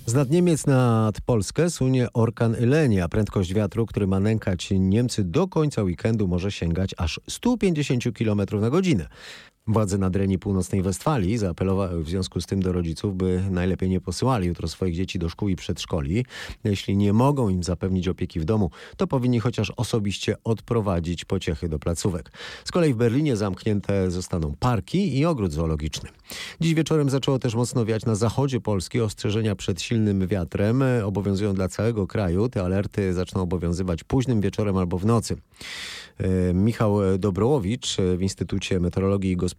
Z 0.09 0.15
nad 0.15 0.31
Niemiec 0.31 0.67
nad 0.67 1.21
Polskę 1.21 1.71
sunie 1.71 2.09
orkan 2.13 2.55
Elenia. 2.55 3.09
Prędkość 3.09 3.55
wiatru, 3.55 3.87
który 3.87 4.07
ma 4.07 4.21
nękać 4.21 4.69
Niemcy 4.71 5.25
do 5.25 5.49
końca 5.49 5.83
weekendu 5.83 6.29
może 6.29 6.53
sięgać 6.53 6.95
aż 6.99 7.21
150 7.29 8.05
km 8.19 8.41
na 8.61 8.71
godzinę. 8.71 9.09
Władze 9.69 9.99
Nadrenii 9.99 10.39
Północnej 10.39 10.83
Westfalii 10.83 11.39
zaapelowały 11.39 12.05
w 12.05 12.09
związku 12.09 12.41
z 12.41 12.47
tym 12.47 12.63
do 12.63 12.73
rodziców, 12.73 13.17
by 13.17 13.43
najlepiej 13.51 13.89
nie 13.89 14.01
posyłali 14.01 14.49
jutro 14.49 14.69
swoich 14.69 14.95
dzieci 14.95 15.19
do 15.19 15.29
szkół 15.29 15.49
i 15.49 15.57
przedszkoli. 15.57 16.25
Jeśli 16.65 16.97
nie 16.97 17.13
mogą 17.13 17.49
im 17.49 17.63
zapewnić 17.63 18.09
opieki 18.09 18.41
w 18.41 18.45
domu, 18.45 18.71
to 18.97 19.07
powinni 19.07 19.41
chociaż 19.41 19.73
osobiście 19.77 20.37
odprowadzić 20.45 21.25
pociechy 21.25 21.69
do 21.69 21.79
placówek. 21.79 22.33
Z 22.65 22.71
kolei 22.71 22.95
w 22.95 22.97
Berlinie 22.97 23.37
zamknięte 23.37 24.11
zostaną 24.11 24.55
parki 24.61 25.19
i 25.19 25.25
ogród 25.25 25.53
zoologiczny. 25.53 26.09
Dziś 26.61 26.75
wieczorem 26.75 27.11
zaczęło 27.11 27.39
też 27.39 27.55
mocno 27.55 27.85
wiać 27.85 28.05
na 28.05 28.15
zachodzie 28.15 28.61
Polski. 28.61 29.01
Ostrzeżenia 29.01 29.57
przed 29.57 29.83
silnym 29.83 30.27
wiatrem 30.27 30.83
obowiązują 31.05 31.55
dla 31.55 31.69
całego 31.69 32.07
kraju. 32.07 32.49
Te 32.49 32.63
alerty 32.63 33.15
zaczną 33.15 33.43
obowiązywać 33.43 34.05
późnym 34.05 34.41
wieczorem 34.41 34.77
albo 34.77 34.99
w 34.99 35.07
nocy. 35.07 35.37
E, 36.19 36.55
Michał 36.55 36.99
Dobrołowicz 37.19 37.97
w 38.17 38.23
Instytucie 38.23 38.81
Meteorologii 38.81 39.31
i 39.31 39.37
Gospodarki 39.37 39.58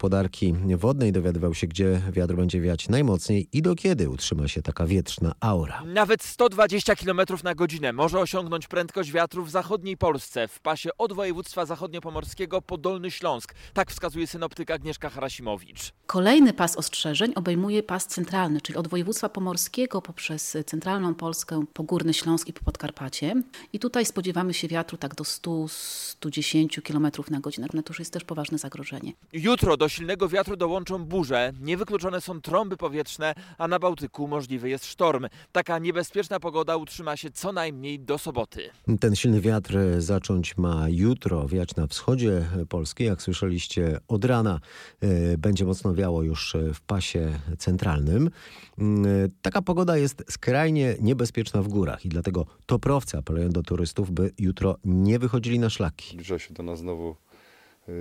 Wodnej 0.78 1.12
dowiadywał 1.12 1.54
się, 1.54 1.68
gdzie 1.68 2.02
wiatr 2.12 2.36
będzie 2.36 2.62
wiać 2.62 2.90
najmocniej 2.90 3.48
i 3.54 3.62
do 3.62 3.76
kiedy 3.76 4.10
utrzyma 4.10 4.48
się 4.48 4.62
taka 4.62 4.88
wietrzna 4.88 5.36
aura. 5.40 5.84
Nawet 5.86 6.24
120 6.24 6.96
km 6.96 7.22
na 7.44 7.56
godzinę 7.56 7.94
może 7.94 8.20
osiągnąć 8.20 8.68
prędkość 8.68 9.12
wiatru 9.12 9.46
w 9.46 9.50
zachodniej 9.50 9.98
Polsce, 9.98 10.48
w 10.48 10.60
pasie 10.60 10.90
od 10.98 11.14
województwa 11.14 11.66
zachodniopomorskiego 11.66 12.62
po 12.62 12.78
Dolny 12.78 13.12
Śląsk. 13.12 13.54
Tak 13.74 13.92
wskazuje 13.92 14.28
synoptyk 14.28 14.72
Agnieszka 14.72 15.10
Harasimowicz. 15.10 15.94
Kolejny 16.06 16.54
pas 16.54 16.78
ostrzeżeń 16.78 17.34
obejmuje 17.36 17.84
pas 17.84 18.08
centralny, 18.08 18.62
czyli 18.62 18.78
od 18.78 18.88
województwa 18.88 19.30
pomorskiego 19.30 20.02
poprzez 20.02 20.58
centralną 20.66 21.16
Polskę, 21.16 21.64
po 21.74 21.84
Górny 21.84 22.14
Śląsk 22.14 22.48
i 22.48 22.54
po 22.54 22.64
Podkarpacie. 22.64 23.44
I 23.74 23.80
tutaj 23.80 24.06
spodziewamy 24.06 24.54
się 24.54 24.68
wiatru 24.68 24.98
tak 24.98 25.16
do 25.16 25.24
100-110 25.24 26.82
km 26.82 27.08
na 27.32 27.40
godzinę. 27.40 27.68
No 27.74 27.84
to 27.84 27.92
już 27.92 28.00
jest 28.00 28.14
też 28.14 28.24
poważne 28.24 28.58
zagrożenie. 28.58 29.14
Jutro 29.34 29.78
do 29.78 29.88
silnego 29.89 30.30
wiatru 30.30 30.56
dołączą 30.56 31.06
burze, 31.06 31.54
niewykluczone 31.62 32.21
są 32.21 32.41
trąby 32.41 32.78
powietrzne, 32.78 33.34
a 33.58 33.67
na 33.67 33.80
Bałtyku 33.80 34.28
możliwy 34.28 34.69
jest 34.69 34.86
sztorm. 34.86 35.28
Taka 35.52 35.80
niebezpieczna 35.80 36.39
pogoda 36.39 36.78
utrzyma 36.78 37.17
się 37.17 37.32
co 37.32 37.52
najmniej 37.54 37.99
do 37.99 38.17
soboty. 38.17 38.69
Ten 38.99 39.15
silny 39.15 39.41
wiatr 39.41 39.78
zacząć 39.97 40.58
ma 40.58 40.86
jutro 40.89 41.47
wiać 41.47 41.75
na 41.75 41.88
wschodzie 41.88 42.45
Polski. 42.69 43.04
Jak 43.04 43.21
słyszeliście 43.21 43.99
od 44.08 44.25
rana 44.25 44.60
e, 45.02 45.38
będzie 45.38 45.65
mocno 45.65 45.93
wiało 45.93 46.23
już 46.23 46.56
w 46.73 46.82
pasie 46.82 47.39
centralnym. 47.58 48.30
Mm, 48.78 49.30
Taka 49.41 49.62
pogoda 49.62 49.97
jest 49.97 50.23
skrajnie 50.30 50.95
niebezpieczna 51.02 51.62
w 51.62 51.67
górach 51.67 52.06
i 52.06 52.10
dlatego 52.10 52.45
toprowcy 52.65 53.17
apelują 53.17 53.49
do 53.49 53.63
turystów, 53.63 54.12
by 54.12 54.32
jutro 54.39 54.75
nie 54.86 55.19
wychodzili 55.19 55.60
na 55.60 55.69
szlaki. 55.69 56.10
Zbliża 56.13 56.39
się 56.39 56.54
do 56.54 56.63
nas 56.63 56.80
znowu 56.80 57.15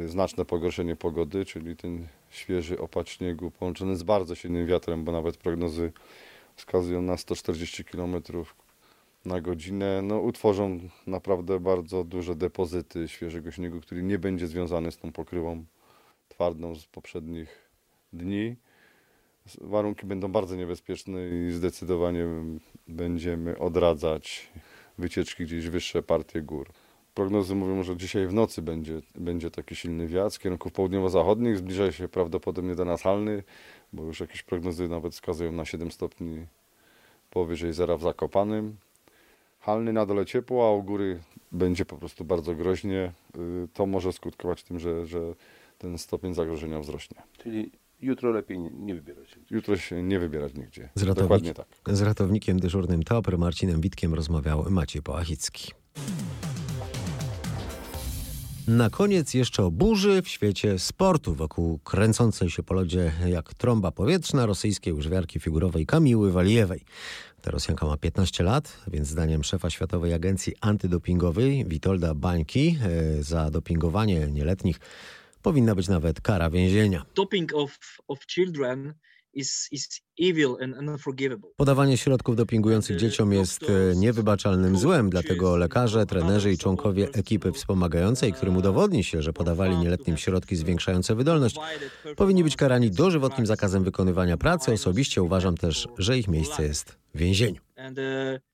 znaczne 0.07 0.45
pogorszenie 0.45 0.97
pogody, 0.97 1.45
czyli 1.45 1.77
ten 1.77 2.07
świeży 2.31 2.79
opad 2.79 3.09
śniegu 3.09 3.51
połączony 3.51 3.97
z 3.97 4.03
bardzo 4.03 4.35
silnym 4.35 4.67
wiatrem, 4.67 5.05
bo 5.05 5.13
nawet 5.13 5.37
prognozy 5.37 5.93
wskazują 6.57 7.03
na 7.03 7.17
140 7.17 7.85
km 7.85 8.23
na 9.25 9.41
godzinę. 9.41 10.03
No, 10.03 10.21
utworzą 10.21 10.81
naprawdę 11.07 11.61
bardzo 11.61 12.05
duże 12.05 12.35
depozyty 12.37 13.09
świeżego 13.09 13.51
śniegu, 13.51 13.81
który 13.81 14.03
nie 14.03 14.19
będzie 14.19 14.47
związany 14.47 14.93
z 14.93 14.99
tą 14.99 15.13
pokrywą 15.13 15.65
twardą 16.29 16.75
z 16.75 16.87
poprzednich 16.87 17.69
dni. 18.13 18.57
Warunki 19.61 20.07
będą 20.07 20.33
bardzo 20.33 20.57
niebezpieczne 20.57 21.29
i 21.29 21.53
zdecydowanie 21.53 22.27
będziemy 22.89 23.59
odradzać 23.59 24.49
wycieczki 24.99 25.45
gdzieś 25.45 25.69
wyższe 25.69 26.03
partie 26.03 26.43
gór. 26.43 26.69
Prognozy 27.19 27.55
mówią, 27.55 27.83
że 27.83 27.97
dzisiaj 27.97 28.27
w 28.27 28.33
nocy 28.35 28.63
będzie, 28.63 29.01
będzie 29.15 29.51
taki 29.51 29.77
silny 29.77 30.07
wiatr 30.07 30.35
z 30.35 30.39
kierunków 30.39 30.73
południowo-zachodnich. 30.73 31.57
Zbliża 31.59 31.93
się 31.93 32.09
prawdopodobnie 32.09 32.75
do 32.75 32.85
nas 32.85 33.03
halny, 33.03 33.43
bo 33.93 34.05
już 34.05 34.21
jakieś 34.21 34.43
prognozy 34.43 34.89
nawet 34.89 35.13
wskazują 35.13 35.53
na 35.53 35.65
7 35.65 35.91
stopni 35.91 36.47
powyżej 37.31 37.73
zera 37.73 37.97
w 37.97 38.03
Zakopanym. 38.03 38.77
Halny 39.61 39.93
na 39.93 40.07
dole 40.07 40.27
ciepło, 40.27 40.69
a 40.69 40.73
u 40.73 40.83
góry 40.83 41.21
będzie 41.53 41.85
po 41.85 41.97
prostu 41.97 42.25
bardzo 42.25 42.55
groźnie. 42.55 43.13
Y, 43.65 43.69
To 43.75 43.87
może 43.87 44.13
skutkować 44.13 44.63
tym, 44.63 44.79
że, 44.79 45.07
że 45.07 45.21
ten 45.79 45.99
stopień 45.99 46.35
zagrożenia 46.35 46.81
wzrośnie. 46.81 47.17
Czyli 47.43 47.71
jutro 48.01 48.31
lepiej 48.31 48.59
nie, 48.59 48.95
wybierać 48.95 49.31
się. 49.31 49.37
Jutro 49.51 49.77
się 49.77 50.03
nie 50.03 50.19
wybierać 50.19 50.55
nigdzie. 50.55 50.89
Z, 50.95 51.03
ratownik- 51.03 51.15
Dokładnie 51.15 51.55
tak. 51.55 51.67
z 51.87 52.03
ratownikiem 52.03 52.61
dyżurnym 52.61 53.03
TOPR 53.03 53.39
Marcinem 53.39 53.81
Witkiem 53.81 54.15
rozmawiał 54.15 54.65
Maciej 54.71 55.03
Połachicki. 55.03 55.73
Na 58.69 58.91
koniec 58.91 59.35
jeszcze 59.35 59.65
o 59.65 59.71
burzy 59.71 60.23
w 60.23 60.29
świecie 60.29 60.79
sportu 60.79 61.35
wokół 61.35 61.79
kręcącej 61.79 62.51
się 62.51 62.63
po 62.63 62.75
lodzie 62.75 63.13
jak 63.27 63.55
trąba 63.55 63.93
powietrzna 63.93 64.47
rosyjskiej 64.47 64.93
łyżwiarki 64.93 65.41
figurowej 65.41 65.87
Kamiły 65.87 66.33
Walijewej. 66.33 66.85
Ta 67.43 67.51
Rosjanka 67.51 67.87
ma 67.87 67.97
15 67.97 68.45
lat, 68.45 68.79
więc 68.87 69.09
zdaniem 69.09 69.45
szefa 69.45 69.71
Światowej 69.71 70.15
Agencji 70.15 70.55
Antydopingowej 70.61 71.65
Witolda 71.69 72.15
Bańki 72.15 72.79
e, 72.83 73.23
za 73.23 73.51
dopingowanie 73.51 74.27
nieletnich 74.27 74.81
powinna 75.43 75.75
być 75.75 75.89
nawet 75.89 76.21
kara 76.21 76.51
więzienia. 76.51 77.05
doping 77.15 77.55
of, 77.55 77.79
of 78.09 78.27
children 78.27 78.95
Podawanie 81.57 81.97
środków 81.97 82.37
dopingujących 82.37 82.97
dzieciom 82.97 83.33
jest 83.33 83.63
e, 83.63 83.97
niewybaczalnym 83.97 84.79
złem, 84.79 85.11
dlatego 85.11 85.57
lekarze, 85.57 86.07
trenerzy 86.07 86.53
i 86.53 86.59
członkowie 86.59 87.09
ekipy 87.13 87.53
wspomagającej, 87.53 88.33
którym 88.33 88.57
udowodni 88.57 89.05
się, 89.05 89.23
że 89.23 89.33
podawali 89.33 89.77
nieletnim 89.77 90.17
środki 90.17 90.57
zwiększające 90.57 91.15
wydolność, 91.15 91.57
powinni 92.17 92.45
być 92.45 92.57
karani 92.57 92.91
dożywotnim 92.91 93.47
zakazem 93.47 93.85
wykonywania 93.85 94.37
pracy. 94.37 94.73
Osobiście 94.73 95.23
uważam 95.23 95.57
też, 95.57 95.89
że 95.99 96.19
ich 96.19 96.29
miejsce 96.29 96.63
jest 96.63 96.99
w 97.15 97.19
więzieniu. 97.19 97.61
And, 97.77 97.99
uh, 97.99 98.48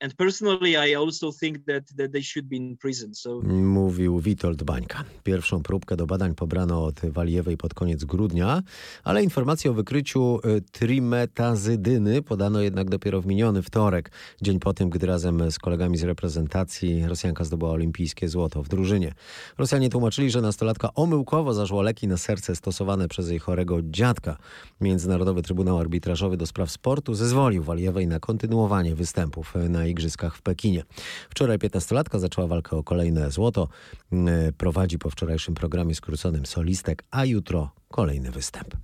and 0.00 0.14
personally, 0.14 0.76
I 0.90 0.96
also 0.96 1.32
think 1.32 1.64
that, 1.66 1.96
that 1.96 2.12
they 2.12 2.22
should 2.22 2.48
be 2.48 2.56
in 2.56 2.76
prison. 2.76 3.14
So 3.14 3.40
Mówił 3.42 4.20
Witold 4.20 4.62
Bańka. 4.62 5.04
Pierwszą 5.24 5.62
próbkę 5.62 5.96
do 5.96 6.06
badań 6.06 6.34
pobrano 6.34 6.84
od 6.84 7.00
Walijewej 7.00 7.56
pod 7.56 7.74
koniec 7.74 8.04
grudnia, 8.04 8.62
ale 9.04 9.22
informacje 9.22 9.70
o 9.70 9.74
wykryciu 9.74 10.38
y, 10.56 10.60
trimetazydyny 10.72 12.22
podano 12.22 12.60
jednak 12.60 12.90
dopiero 12.90 13.22
w 13.22 13.26
miniony 13.26 13.62
wtorek, 13.62 14.10
dzień 14.42 14.58
po 14.58 14.74
tym, 14.74 14.90
gdy 14.90 15.06
razem 15.06 15.50
z 15.50 15.58
kolegami 15.58 15.98
z 15.98 16.02
reprezentacji 16.02 17.06
Rosjanka 17.06 17.44
zdobyła 17.44 17.70
olimpijskie 17.70 18.28
złoto 18.28 18.62
w 18.62 18.68
drużynie. 18.68 19.12
Rosjanie 19.58 19.90
tłumaczyli, 19.90 20.30
że 20.30 20.40
nastolatka 20.40 20.94
omyłkowo 20.94 21.54
zażła 21.54 21.82
leki 21.82 22.08
na 22.08 22.16
serce 22.16 22.56
stosowane 22.56 23.08
przez 23.08 23.30
jej 23.30 23.38
chorego 23.38 23.78
dziadka. 23.82 24.36
Międzynarodowy 24.80 25.42
Trybunał 25.42 25.78
Arbitrażowy 25.78 26.36
do 26.36 26.46
Spraw 26.46 26.70
Sportu 26.70 27.14
zezwolił 27.14 27.62
Walijewej 27.62 28.06
na 28.06 28.20
kontynuowanie 28.20 28.94
występów 28.94 29.54
na 29.68 29.85
Igrzyskach 29.86 30.36
w 30.36 30.42
Pekinie. 30.42 30.82
Wczoraj 31.30 31.58
15-latka 31.58 32.18
zaczęła 32.18 32.46
walkę 32.46 32.76
o 32.76 32.82
kolejne 32.82 33.30
złoto. 33.30 33.68
Mm, 34.12 34.52
Prowadzi 34.52 34.98
po 34.98 35.10
wczorajszym 35.10 35.54
programie 35.54 35.94
skróconym 35.94 36.46
solistek, 36.46 37.04
a 37.10 37.24
jutro 37.24 37.70
kolejny 37.88 38.30
występ. 38.30 38.76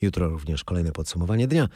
Jutro 0.00 0.28
również 0.28 0.64
kolejne 0.64 0.92
podsumowanie 0.92 1.48
dnia. 1.48 1.68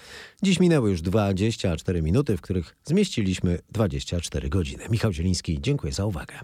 Dziś 0.43 0.61
minęły 0.61 0.91
już 0.91 1.03
24 1.03 2.03
minuty, 2.03 2.37
w 2.37 2.41
których 2.41 2.77
zmieściliśmy 2.85 3.59
24 3.73 4.49
godziny. 4.49 4.85
Michał 4.91 5.13
Zieliński, 5.13 5.61
dziękuję 5.61 5.93
za 5.93 6.05
uwagę. 6.07 6.35